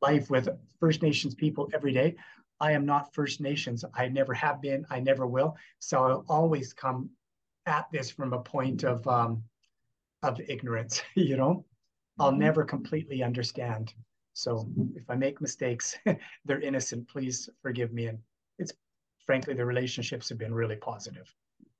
[0.00, 0.48] life with
[0.80, 2.16] First Nations people every day,
[2.60, 3.84] I am not First Nations.
[3.94, 4.86] I never have been.
[4.90, 5.56] I never will.
[5.80, 7.10] So I'll always come
[7.66, 9.42] at this from a point of um,
[10.22, 11.02] of ignorance.
[11.14, 11.64] You know,
[12.18, 12.40] I'll mm-hmm.
[12.40, 13.94] never completely understand.
[14.32, 15.96] So if I make mistakes,
[16.44, 17.08] they're innocent.
[17.08, 18.06] Please forgive me.
[18.06, 18.18] And
[18.58, 18.72] it's
[19.26, 21.32] frankly, the relationships have been really positive.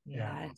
[0.07, 0.49] Yeah.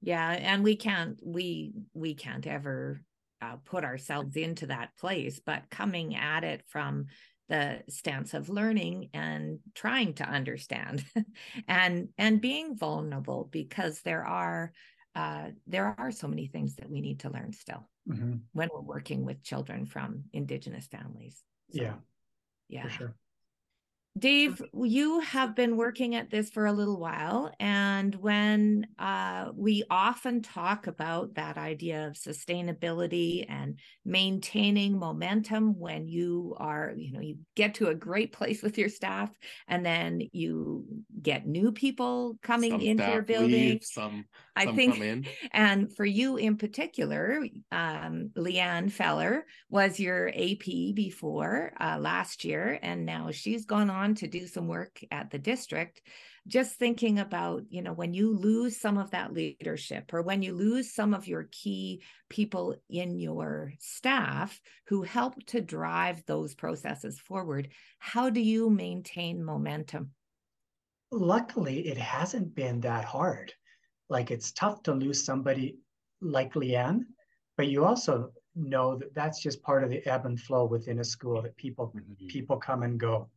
[0.00, 0.30] Yeah.
[0.30, 3.00] And we can't, we, we can't ever
[3.42, 7.06] uh, put ourselves into that place, but coming at it from
[7.48, 11.04] the stance of learning and trying to understand
[11.68, 14.72] and and being vulnerable because there are
[15.14, 18.34] uh, there are so many things that we need to learn still mm-hmm.
[18.52, 21.94] when we're working with children from indigenous families so, yeah
[22.68, 23.14] yeah for sure
[24.18, 27.52] Dave, you have been working at this for a little while.
[27.60, 36.08] And when uh, we often talk about that idea of sustainability and maintaining momentum when
[36.08, 39.30] you are, you know, you get to a great place with your staff
[39.68, 40.86] and then you
[41.20, 43.50] get new people coming some into your building.
[43.50, 44.24] Leave, some,
[44.54, 51.72] I some think, and for you in particular, um, Leanne Feller was your AP before
[51.78, 55.38] uh, last year, and now she's gone on on to do some work at the
[55.38, 56.00] district
[56.46, 60.54] just thinking about you know when you lose some of that leadership or when you
[60.54, 67.18] lose some of your key people in your staff who help to drive those processes
[67.18, 70.10] forward how do you maintain momentum?
[71.10, 73.52] Luckily it hasn't been that hard.
[74.08, 75.78] Like it's tough to lose somebody
[76.20, 77.00] like leanne
[77.56, 81.04] but you also know that that's just part of the ebb and flow within a
[81.04, 82.26] school that people mm-hmm.
[82.28, 83.28] people come and go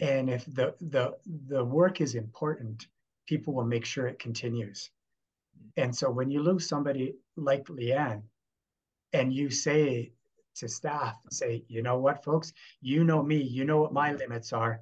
[0.00, 1.16] and if the the
[1.48, 2.86] the work is important
[3.30, 4.90] people will make sure it continues.
[5.76, 8.22] And so when you lose somebody like Leanne
[9.12, 10.10] and you say
[10.56, 14.52] to staff, say, you know what, folks, you know me, you know what my limits
[14.52, 14.80] are,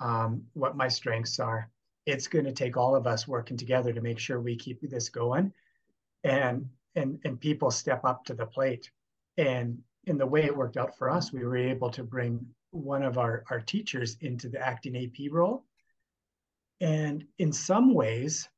[0.00, 1.68] um, what my strengths are.
[2.06, 5.10] It's going to take all of us working together to make sure we keep this
[5.10, 5.52] going.
[6.24, 8.90] And and and people step up to the plate.
[9.36, 13.02] And in the way it worked out for us, we were able to bring one
[13.02, 15.64] of our, our teachers into the acting AP role.
[16.80, 18.48] And in some ways,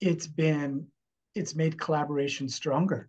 [0.00, 0.88] it's been
[1.36, 3.08] it's made collaboration stronger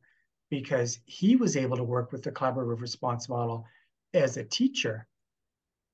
[0.52, 3.65] because he was able to work with the collaborative response model
[4.13, 5.08] as a teacher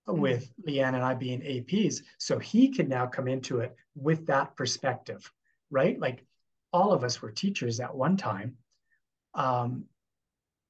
[0.08, 0.19] mm-hmm.
[0.19, 2.01] with Leanne and I being APs.
[2.17, 5.32] So he can now come into it with that perspective,
[5.71, 5.97] right?
[5.97, 6.25] Like
[6.73, 8.58] all of us were teachers at one time.
[9.34, 9.86] Um,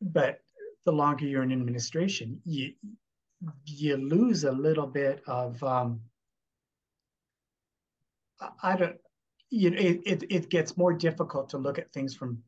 [0.01, 0.41] but
[0.85, 2.73] the longer you're in administration, you
[3.65, 6.01] you lose a little bit of um,
[8.61, 8.97] I don't
[9.49, 12.43] you know it, it it gets more difficult to look at things from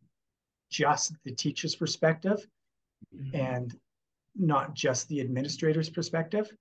[0.69, 2.45] just the teacher's perspective
[3.15, 3.35] mm-hmm.
[3.35, 3.75] and
[4.35, 6.51] not just the administrator's perspective.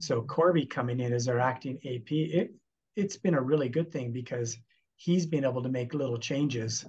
[0.00, 2.54] So Corby coming in as our acting AP, it
[2.96, 4.56] it's been a really good thing because
[4.96, 6.84] he's been able to make little changes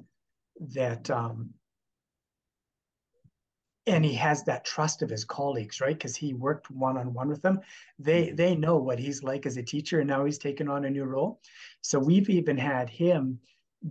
[0.73, 1.51] that um,
[3.88, 5.98] and he has that trust of his colleagues right?
[5.98, 7.60] Because he worked one-on-one with them.
[7.98, 8.36] They mm-hmm.
[8.36, 11.06] they know what he's like as a teacher and now he's taken on a new
[11.06, 11.42] role.
[11.82, 13.39] So we've even had him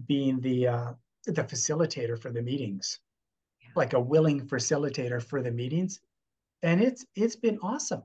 [0.06, 0.92] being the uh,
[1.26, 3.00] the facilitator for the meetings.
[3.60, 3.70] Yeah.
[3.74, 6.00] like a willing facilitator for the meetings.
[6.62, 8.02] And it's it's been awesome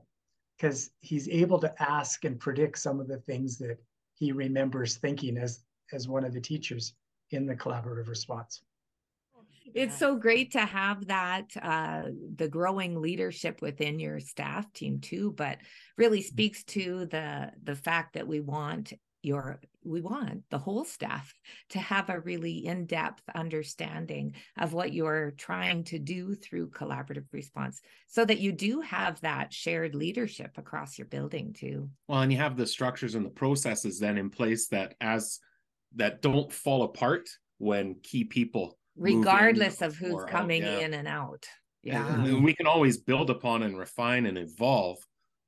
[0.56, 3.78] because he's able to ask and predict some of the things that
[4.14, 5.60] he remembers thinking as
[5.92, 6.94] as one of the teachers
[7.30, 8.62] in the collaborative response
[9.72, 12.02] it's so great to have that uh,
[12.36, 15.58] the growing leadership within your staff team too but
[15.96, 16.28] really mm-hmm.
[16.28, 21.32] speaks to the the fact that we want your we want the whole staff
[21.70, 27.80] to have a really in-depth understanding of what you're trying to do through collaborative response
[28.06, 32.38] so that you do have that shared leadership across your building too well and you
[32.38, 35.40] have the structures and the processes then in place that as
[35.96, 40.86] that don't fall apart when key people regardless of who's coming out, yeah.
[40.86, 41.46] in and out.
[41.82, 42.24] Yeah.
[42.24, 44.98] And we can always build upon and refine and evolve,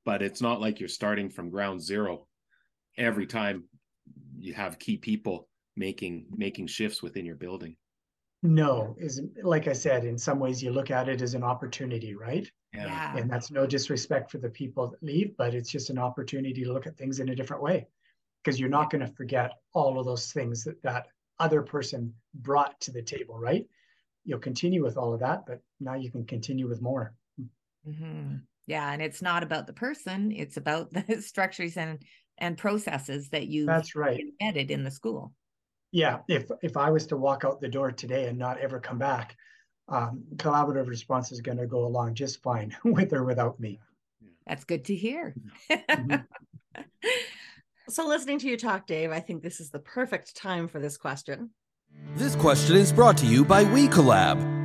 [0.04, 2.26] but it's not like you're starting from ground zero
[2.98, 3.64] every time
[4.38, 7.76] you have key people making making shifts within your building.
[8.42, 12.14] No, is like I said, in some ways you look at it as an opportunity,
[12.14, 12.50] right?
[12.74, 13.16] Yeah.
[13.16, 16.72] And that's no disrespect for the people that leave, but it's just an opportunity to
[16.72, 17.86] look at things in a different way.
[18.44, 21.06] Because you're not going to forget all of those things that that
[21.38, 23.66] other person brought to the table, right?
[24.24, 27.14] You'll continue with all of that, but now you can continue with more.
[27.88, 28.36] Mm-hmm.
[28.66, 32.02] Yeah, and it's not about the person; it's about the structures and
[32.38, 35.32] and processes that you that's right embedded in the school.
[35.92, 38.98] Yeah, if if I was to walk out the door today and not ever come
[38.98, 39.36] back,
[39.88, 43.78] um, collaborative response is going to go along just fine with or without me.
[44.46, 45.34] That's good to hear.
[45.70, 46.80] Mm-hmm.
[47.88, 50.96] So, listening to you talk, Dave, I think this is the perfect time for this
[50.96, 51.50] question.
[52.16, 54.56] This question is brought to you by WeCollab.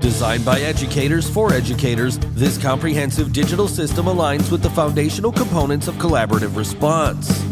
[0.00, 5.94] Designed by educators for educators, this comprehensive digital system aligns with the foundational components of
[5.94, 7.42] collaborative response.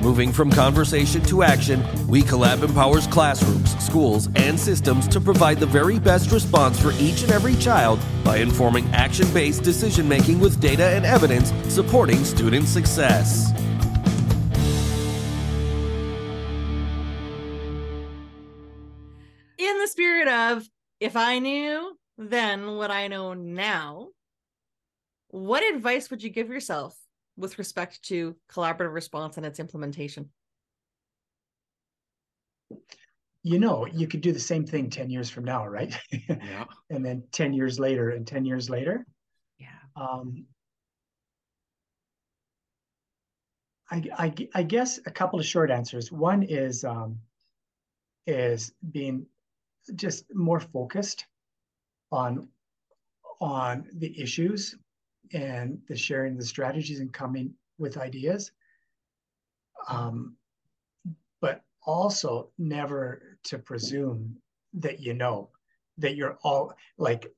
[0.00, 5.98] Moving from conversation to action, WeCollab empowers classrooms, schools, and systems to provide the very
[5.98, 10.84] best response for each and every child by informing action based decision making with data
[10.84, 13.50] and evidence supporting student success.
[19.58, 20.68] In the spirit of,
[21.00, 24.10] if I knew then what I know now,
[25.30, 26.96] what advice would you give yourself
[27.38, 30.28] with respect to collaborative response and its implementation?
[33.42, 35.96] You know, you could do the same thing 10 years from now, right?
[36.28, 36.64] Yeah.
[36.90, 39.06] and then 10 years later and 10 years later.
[39.58, 39.68] Yeah.
[39.96, 40.44] Um,
[43.90, 46.12] I, I, I guess a couple of short answers.
[46.12, 47.18] One is um,
[48.26, 49.26] is being
[49.94, 51.24] just more focused
[52.12, 52.48] on
[53.40, 54.74] on the issues
[55.32, 58.52] and the sharing the strategies and coming with ideas.
[59.88, 60.36] Um,
[61.40, 64.36] but also never to presume
[64.74, 65.50] that you know
[65.96, 67.32] that you're all like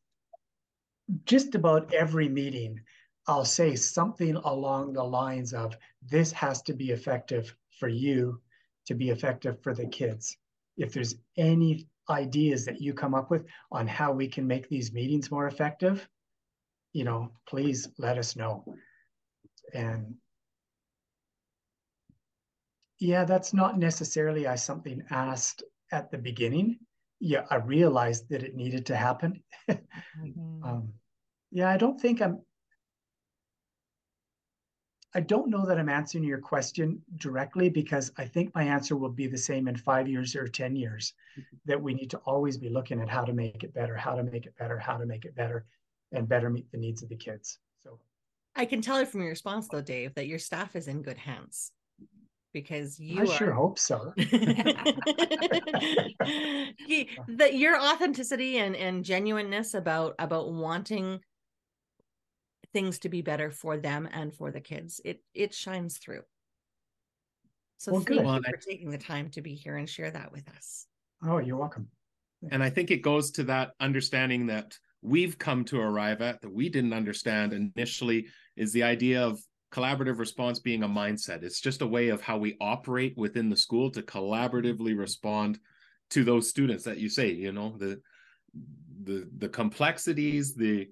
[1.24, 2.80] just about every meeting
[3.26, 8.40] i'll say something along the lines of this has to be effective for you
[8.86, 10.36] to be effective for the kids
[10.76, 14.92] if there's any ideas that you come up with on how we can make these
[14.92, 16.08] meetings more effective
[16.92, 18.64] you know, please let us know.
[19.72, 20.14] And
[22.98, 25.62] yeah, that's not necessarily I something asked
[25.92, 26.78] at the beginning.
[27.20, 29.42] Yeah, I realized that it needed to happen.
[29.70, 30.64] mm-hmm.
[30.64, 30.92] um,
[31.50, 32.40] yeah, I don't think I'm.
[35.12, 39.10] I don't know that I'm answering your question directly because I think my answer will
[39.10, 41.56] be the same in five years or 10 years mm-hmm.
[41.64, 44.22] that we need to always be looking at how to make it better, how to
[44.22, 45.66] make it better, how to make it better,
[46.12, 47.58] and better meet the needs of the kids.
[47.82, 47.98] So
[48.56, 51.18] I can tell it from your response, though, Dave, that your staff is in good
[51.18, 51.72] hands
[52.52, 53.26] because you I are...
[53.26, 54.12] sure hope so.
[54.18, 54.24] that
[57.54, 61.20] your authenticity and, and genuineness about about wanting
[62.72, 66.22] things to be better for them and for the kids, it it shines through.
[67.78, 68.26] So well, thank good.
[68.26, 70.86] you for taking the time to be here and share that with us.
[71.24, 71.88] Oh, you're welcome.
[72.50, 76.52] And I think it goes to that understanding that we've come to arrive at that
[76.52, 78.26] we didn't understand initially
[78.56, 79.40] is the idea of
[79.72, 81.42] collaborative response being a mindset.
[81.42, 85.58] It's just a way of how we operate within the school to collaboratively respond
[86.10, 88.00] to those students that you say, you know, the
[89.04, 90.88] the the complexities, the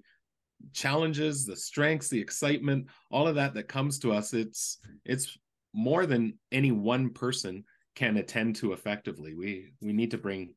[0.73, 5.37] challenges, the strengths, the excitement, all of that that comes to us, it's it's
[5.73, 7.63] more than any one person
[7.95, 9.35] can attend to effectively.
[9.35, 10.55] We we need to bring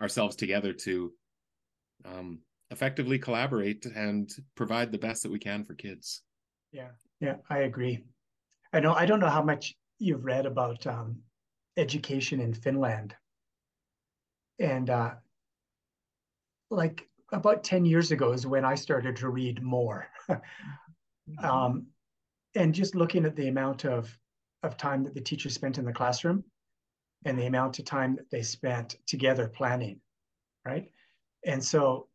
[0.00, 1.12] ourselves together to
[2.04, 2.40] um,
[2.70, 6.22] effectively collaborate and provide the best that we can for kids.
[6.72, 6.90] Yeah,
[7.20, 8.04] yeah, I agree.
[8.72, 11.18] I know I don't know how much you've read about um,
[11.76, 13.14] education in Finland,
[14.58, 15.14] and uh,
[16.70, 20.08] like about ten years ago is when I started to read more,
[21.42, 21.86] um,
[22.54, 24.16] and just looking at the amount of
[24.62, 26.44] of time that the teachers spent in the classroom,
[27.24, 30.00] and the amount of time that they spent together planning,
[30.66, 30.90] right?
[31.46, 32.07] And so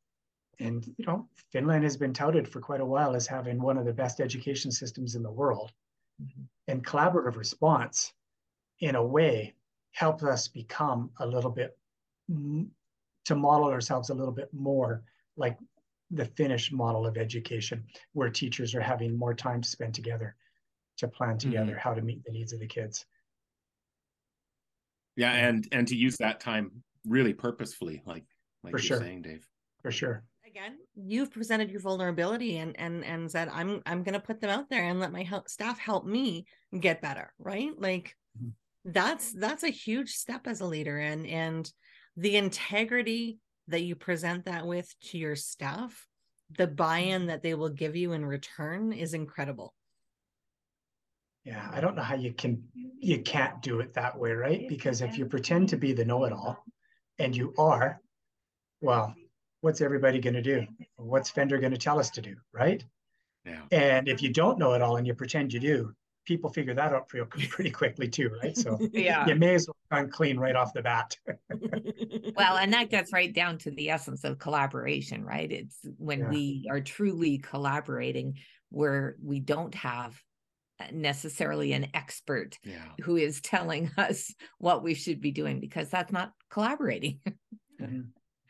[0.60, 3.86] and you know finland has been touted for quite a while as having one of
[3.86, 5.72] the best education systems in the world
[6.22, 6.44] mm-hmm.
[6.68, 8.14] and collaborative response
[8.80, 9.54] in a way
[9.92, 11.78] helps us become a little bit
[13.26, 15.04] to model ourselves a little bit more
[15.38, 15.58] like
[16.12, 17.84] the finnish model of education
[18.14, 20.36] where teachers are having more time spent together
[20.98, 21.80] to plan together mm-hmm.
[21.80, 23.06] how to meet the needs of the kids
[25.16, 26.72] yeah and and to use that time
[27.06, 28.26] really purposefully like
[28.64, 29.00] like for you're sure.
[29.00, 29.48] saying dave
[29.82, 30.24] for sure
[30.54, 34.52] again you've presented your vulnerability and and and said i'm i'm going to put them
[34.52, 36.46] out there and let my help, staff help me
[36.80, 38.50] get better right like mm-hmm.
[38.86, 41.72] that's that's a huge step as a leader and and
[42.18, 46.08] the integrity that you present that with to your staff
[46.56, 47.28] the buy-in mm-hmm.
[47.30, 49.74] that they will give you in return is incredible
[51.46, 52.62] yeah i don't know how you can
[53.00, 56.64] you can't do it that way right because if you pretend to be the know-it-all
[57.18, 58.00] and you are
[58.82, 59.16] well
[59.64, 60.68] what's everybody going to do?
[60.98, 62.36] What's Fender going to tell us to do?
[62.52, 62.84] Right.
[63.46, 63.62] Yeah.
[63.72, 65.94] And if you don't know it all and you pretend you do,
[66.26, 67.08] people figure that out
[67.50, 68.58] pretty quickly too, right?
[68.58, 71.16] So yeah, you may as well come clean right off the bat.
[72.36, 75.50] well, and that gets right down to the essence of collaboration, right?
[75.50, 76.30] It's when yeah.
[76.30, 78.36] we are truly collaborating
[78.70, 80.20] where we don't have
[80.92, 82.84] necessarily an expert yeah.
[83.02, 87.22] who is telling us what we should be doing because that's not collaborating.
[87.82, 88.02] mm-hmm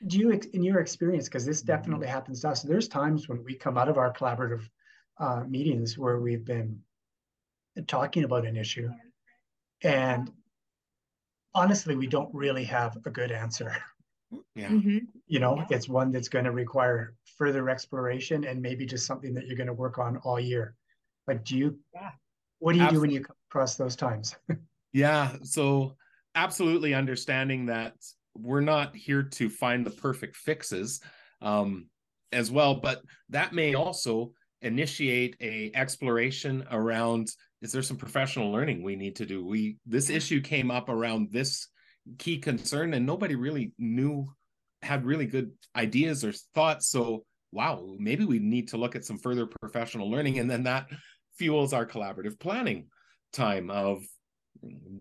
[0.08, 3.56] do you in your experience because this definitely happens to us there's times when we
[3.56, 4.68] come out of our collaborative
[5.20, 6.80] uh, meetings where we've been
[7.88, 8.90] talking about an issue
[9.84, 10.32] and
[11.56, 13.76] honestly we don't really have a good answer
[14.56, 14.98] yeah mm-hmm.
[15.28, 15.66] you know yeah.
[15.70, 19.68] it's one that's going to require further exploration and maybe just something that you're going
[19.68, 20.76] to work on all year
[21.28, 22.10] like do you yeah.
[22.60, 23.08] what do you absolutely.
[23.08, 24.36] do when you come across those times
[24.94, 25.96] yeah so
[26.36, 27.94] absolutely understanding that
[28.36, 31.02] we're not here to find the perfect fixes
[31.42, 31.88] um,
[32.32, 34.32] as well, but that may also
[34.62, 37.30] initiate a exploration around
[37.62, 39.46] is there some professional learning we need to do?
[39.46, 41.68] We this issue came up around this
[42.18, 44.26] key concern and nobody really knew
[44.82, 46.90] had really good ideas or thoughts.
[46.90, 50.88] So wow maybe we need to look at some further professional learning and then that
[51.38, 52.88] fuels our collaborative planning
[53.32, 54.04] time of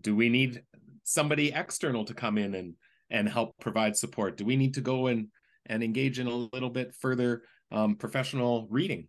[0.01, 0.61] do we need
[1.03, 2.75] somebody external to come in and
[3.13, 4.35] and help provide support?
[4.35, 5.27] Do we need to go and
[5.67, 9.07] and engage in a little bit further um, professional reading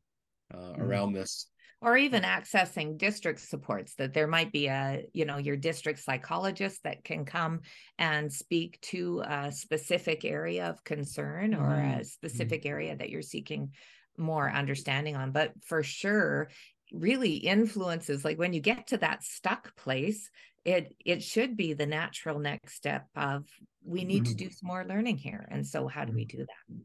[0.53, 0.83] uh, mm-hmm.
[0.83, 1.49] around this?
[1.81, 6.83] Or even accessing district supports that there might be a, you know, your district psychologist
[6.85, 7.61] that can come
[7.99, 11.63] and speak to a specific area of concern mm-hmm.
[11.63, 12.03] or a mm-hmm.
[12.03, 12.71] specific mm-hmm.
[12.71, 13.73] area that you're seeking
[14.17, 15.33] more understanding on.
[15.33, 16.49] But for sure,
[16.93, 20.31] really influences like when you get to that stuck place
[20.65, 23.45] it it should be the natural next step of
[23.85, 24.37] we need mm-hmm.
[24.37, 26.39] to do some more learning here and so how do we mm-hmm.
[26.39, 26.77] do that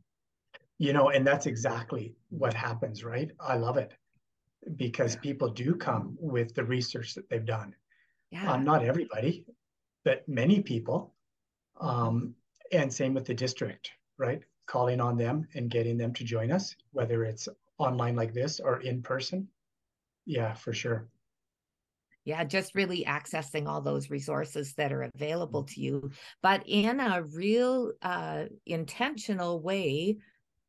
[0.78, 3.94] you know and that's exactly what happens right i love it
[4.76, 5.22] because yeah.
[5.22, 7.74] people do come with the research that they've done
[8.32, 8.52] Yeah.
[8.52, 9.46] Um, not everybody,
[10.04, 11.16] but many people.
[11.80, 12.36] Um,
[12.72, 14.42] and same with the district, right?
[14.68, 18.82] Calling on them and getting them to join us, whether it's online like this or
[18.82, 19.48] in person.
[20.26, 21.08] Yeah, for sure.
[22.26, 26.12] Yeah, just really accessing all those resources that are available to you,
[26.44, 30.18] but in a real uh, intentional way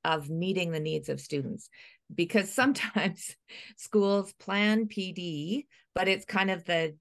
[0.05, 1.68] of meeting the needs of students.
[2.14, 3.36] Because sometimes
[3.76, 6.96] schools plan PD, but it's kind of the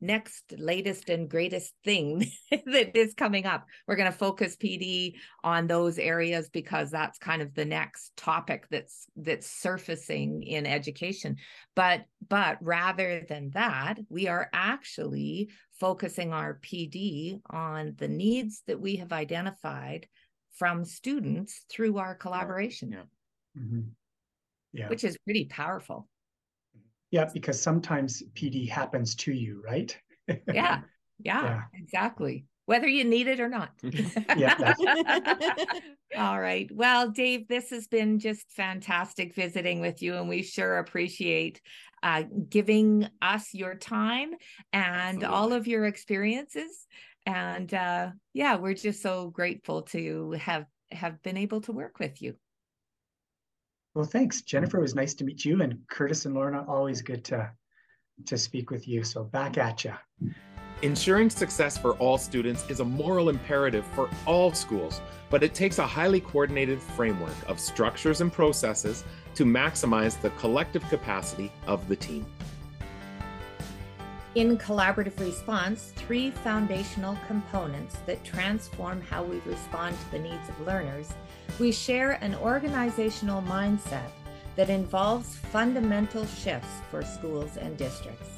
[0.00, 3.66] next latest and greatest thing that is coming up.
[3.86, 8.66] We're going to focus PD on those areas because that's kind of the next topic
[8.70, 11.36] that's that's surfacing in education.
[11.76, 18.80] But but rather than that, we are actually focusing our PD on the needs that
[18.80, 20.06] we have identified
[20.54, 22.92] from students through our collaboration.
[22.92, 23.62] Yeah.
[23.62, 23.80] Mm-hmm.
[24.72, 24.88] yeah.
[24.88, 26.08] Which is pretty powerful.
[27.10, 29.96] Yeah, because sometimes PD happens to you, right?
[30.28, 30.36] yeah,
[31.18, 32.44] yeah, yeah, exactly.
[32.66, 33.70] Whether you need it or not.
[34.36, 34.74] yeah.
[36.16, 36.70] All right.
[36.72, 41.60] Well, Dave, this has been just fantastic visiting with you, and we sure appreciate
[42.02, 44.30] uh, giving us your time
[44.72, 45.26] and Absolutely.
[45.26, 46.86] all of your experiences.
[47.26, 52.22] And uh, yeah, we're just so grateful to have have been able to work with
[52.22, 52.34] you.
[53.94, 54.78] Well, thanks, Jennifer.
[54.78, 56.64] It was nice to meet you, and Kurtis and Lorna.
[56.68, 57.50] Always good to
[58.26, 59.02] to speak with you.
[59.02, 59.94] So back at you.
[60.82, 65.78] Ensuring success for all students is a moral imperative for all schools, but it takes
[65.78, 71.96] a highly coordinated framework of structures and processes to maximize the collective capacity of the
[71.96, 72.26] team.
[74.36, 80.60] In collaborative response, three foundational components that transform how we respond to the needs of
[80.64, 81.08] learners
[81.58, 84.10] we share an organizational mindset
[84.54, 88.30] that involves fundamental shifts for schools and districts.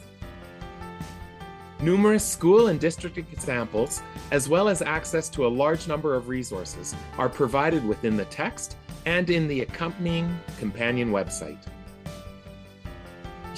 [1.80, 6.94] Numerous school and district examples, as well as access to a large number of resources,
[7.18, 11.66] are provided within the text and in the accompanying companion website.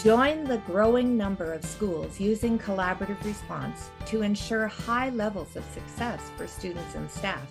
[0.05, 6.21] Join the growing number of schools using collaborative response to ensure high levels of success
[6.37, 7.51] for students and staff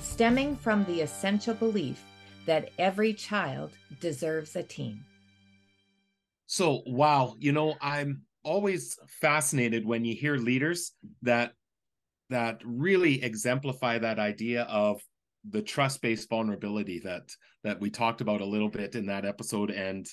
[0.00, 2.02] stemming from the essential belief
[2.46, 5.04] that every child deserves a team.
[6.46, 11.52] So, wow, you know, I'm always fascinated when you hear leaders that
[12.30, 15.02] that really exemplify that idea of
[15.50, 17.30] the trust-based vulnerability that
[17.62, 20.06] that we talked about a little bit in that episode and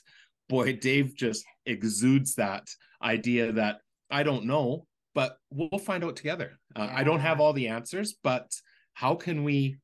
[0.49, 2.67] boy dave just exudes that
[3.01, 3.79] idea that
[4.09, 6.93] i don't know but we'll find out together uh, yeah.
[6.95, 8.51] i don't have all the answers but
[8.93, 9.77] how can we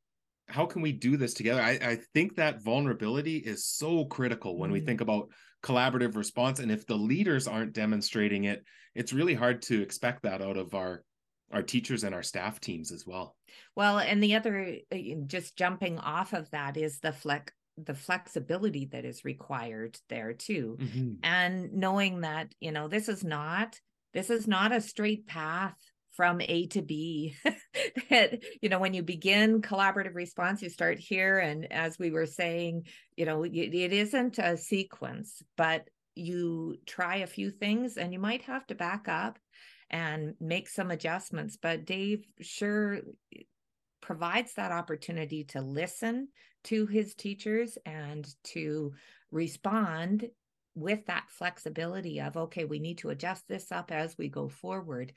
[0.47, 4.71] how can we do this together i, I think that vulnerability is so critical when
[4.71, 5.03] we think mm.
[5.03, 5.29] about
[5.63, 8.63] collaborative response and if the leaders aren't demonstrating it
[8.95, 11.03] it's really hard to expect that out of our
[11.51, 13.35] our teachers and our staff teams as well
[13.75, 14.97] well and the other uh,
[15.27, 20.77] just jumping off of that is the flex the flexibility that is required there too
[20.79, 21.13] mm-hmm.
[21.23, 23.79] and knowing that you know this is not
[24.13, 25.75] this is not a straight path
[26.13, 27.35] from A to B.
[28.09, 31.39] that, you know, when you begin collaborative response, you start here.
[31.39, 37.17] And as we were saying, you know, it, it isn't a sequence, but you try
[37.17, 39.39] a few things and you might have to back up
[39.89, 41.57] and make some adjustments.
[41.59, 42.99] But Dave sure
[44.01, 46.27] provides that opportunity to listen
[46.65, 48.93] to his teachers and to
[49.31, 50.29] respond
[50.75, 55.13] with that flexibility of okay we need to adjust this up as we go forward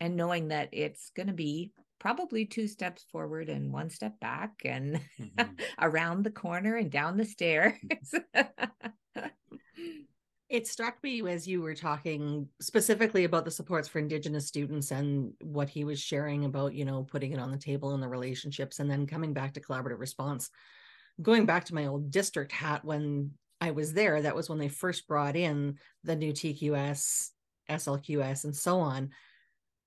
[0.00, 4.52] and knowing that it's going to be probably two steps forward and one step back
[4.64, 5.52] and mm-hmm.
[5.80, 7.74] around the corner and down the stairs.
[10.48, 15.32] it struck me as you were talking specifically about the supports for indigenous students and
[15.42, 18.78] what he was sharing about you know putting it on the table and the relationships
[18.78, 20.50] and then coming back to collaborative response
[21.20, 24.68] going back to my old district hat when i was there that was when they
[24.68, 27.30] first brought in the new tqs
[27.70, 29.10] slqs and so on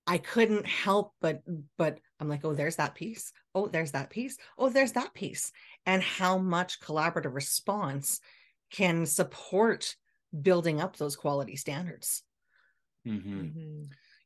[0.06, 1.42] I couldn't help but
[1.78, 3.32] but I'm like, oh, there's that piece.
[3.54, 4.36] Oh, there's that piece.
[4.58, 5.52] Oh, there's that piece.
[5.86, 8.20] And how much collaborative response
[8.70, 9.96] can support
[10.40, 12.22] building up those quality standards.
[13.06, 13.40] Mm-hmm.
[13.40, 13.82] Mm-hmm.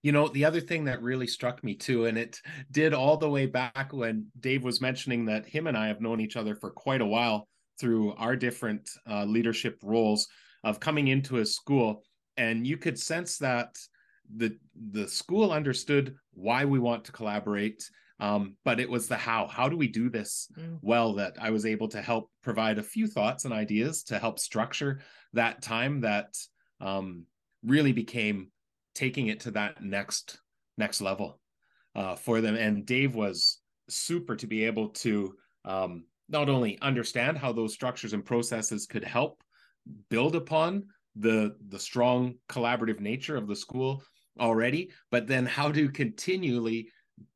[0.07, 2.41] You know, the other thing that really struck me too, and it
[2.71, 6.21] did all the way back when Dave was mentioning that him and I have known
[6.21, 7.49] each other for quite a while
[7.81, 10.29] through our different uh, leadership roles
[10.63, 12.05] of coming into a school.
[12.37, 13.77] And you could sense that
[14.33, 14.57] the
[14.93, 17.83] the school understood why we want to collaborate
[18.21, 20.79] um, but it was the how how do we do this mm.
[20.83, 24.39] well that i was able to help provide a few thoughts and ideas to help
[24.39, 25.01] structure
[25.33, 26.37] that time that
[26.81, 27.25] um,
[27.63, 28.49] really became
[28.97, 30.41] taking it to that next
[30.79, 31.39] next level
[31.95, 32.57] uh, for them.
[32.57, 35.35] And Dave was super to be able to
[35.65, 39.43] um, not only understand how those structures and processes could help
[40.11, 44.03] build upon the the strong collaborative nature of the school
[44.41, 46.89] already, but then how to continually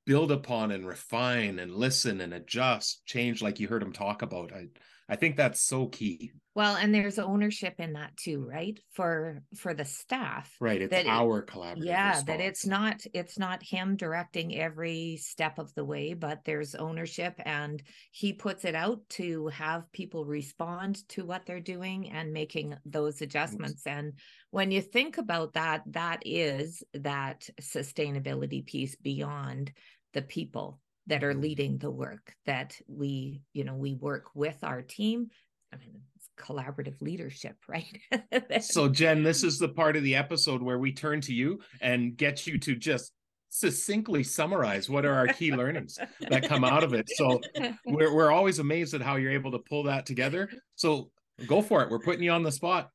[0.04, 4.52] build upon and refine and listen and adjust, change, like you heard him talk about.
[4.52, 4.66] I
[5.10, 6.30] I think that's so key.
[6.54, 8.78] Well, and there's ownership in that too, right?
[8.92, 10.54] For for the staff.
[10.60, 10.80] Right.
[10.80, 11.84] It's our collaborative.
[11.84, 12.26] Yeah, response.
[12.26, 17.34] that it's not it's not him directing every step of the way, but there's ownership
[17.44, 17.82] and
[18.12, 23.20] he puts it out to have people respond to what they're doing and making those
[23.20, 23.86] adjustments.
[23.86, 24.12] And
[24.50, 29.72] when you think about that, that is that sustainability piece beyond
[30.12, 30.80] the people
[31.10, 35.28] that are leading the work that we you know we work with our team
[35.72, 36.00] i mean
[36.40, 38.00] collaborative leadership, right?
[38.62, 42.16] so, Jen, this is the part of the episode where we turn to you and
[42.16, 43.12] get you to just
[43.50, 45.98] succinctly summarize what are our key learnings
[46.28, 47.08] that come out of it.
[47.10, 47.40] So,
[47.86, 50.48] we're, we're always amazed at how you're able to pull that together.
[50.76, 51.10] So,
[51.46, 51.90] go for it.
[51.90, 52.90] We're putting you on the spot.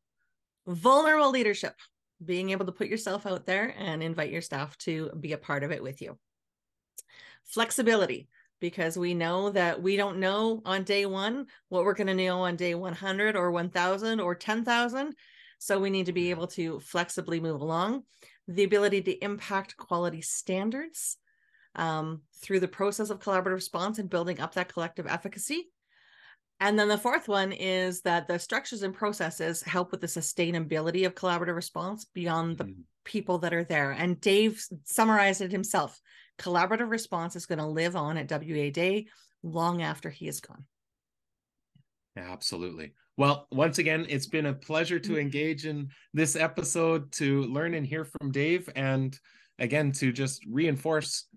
[0.68, 1.76] Vulnerable leadership,
[2.24, 5.63] being able to put yourself out there and invite your staff to be a part
[5.63, 6.18] of it with you.
[7.43, 8.28] Flexibility,
[8.60, 12.41] because we know that we don't know on day one what we're going to know
[12.41, 15.16] on day 100 or 1000 or 10,000.
[15.60, 18.04] So we need to be able to flexibly move along.
[18.48, 21.18] The ability to impact quality standards
[21.76, 25.70] um, through the process of collaborative response and building up that collective efficacy.
[26.60, 31.06] And then the fourth one is that the structures and processes help with the sustainability
[31.06, 32.76] of collaborative response beyond the mm.
[33.04, 33.91] people that are there.
[33.91, 36.00] And Dave summarized it himself
[36.38, 39.08] collaborative response is going to live on at WA Day
[39.44, 40.66] long after he is gone.
[42.18, 42.94] Absolutely.
[43.18, 47.86] Well, once again, it's been a pleasure to engage in this episode to learn and
[47.86, 49.18] hear from Dave, and
[49.60, 51.28] again, to just reinforce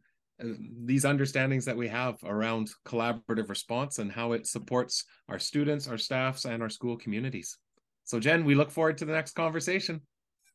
[0.43, 0.49] uh,
[0.85, 5.99] these understandings that we have around collaborative response and how it supports our students, our
[5.99, 7.57] staffs, and our school communities.
[8.05, 10.01] So, Jen, we look forward to the next conversation.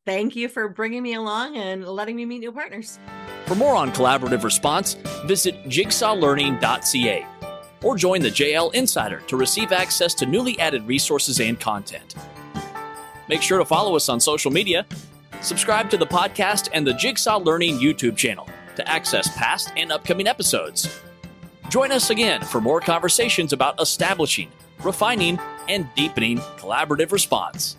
[0.05, 2.99] Thank you for bringing me along and letting me meet new partners.
[3.45, 4.93] For more on collaborative response,
[5.25, 7.27] visit jigsawlearning.ca
[7.83, 12.15] or join the JL Insider to receive access to newly added resources and content.
[13.27, 14.85] Make sure to follow us on social media,
[15.41, 20.27] subscribe to the podcast and the Jigsaw Learning YouTube channel to access past and upcoming
[20.27, 21.01] episodes.
[21.69, 24.49] Join us again for more conversations about establishing,
[24.83, 27.77] refining, and deepening collaborative response.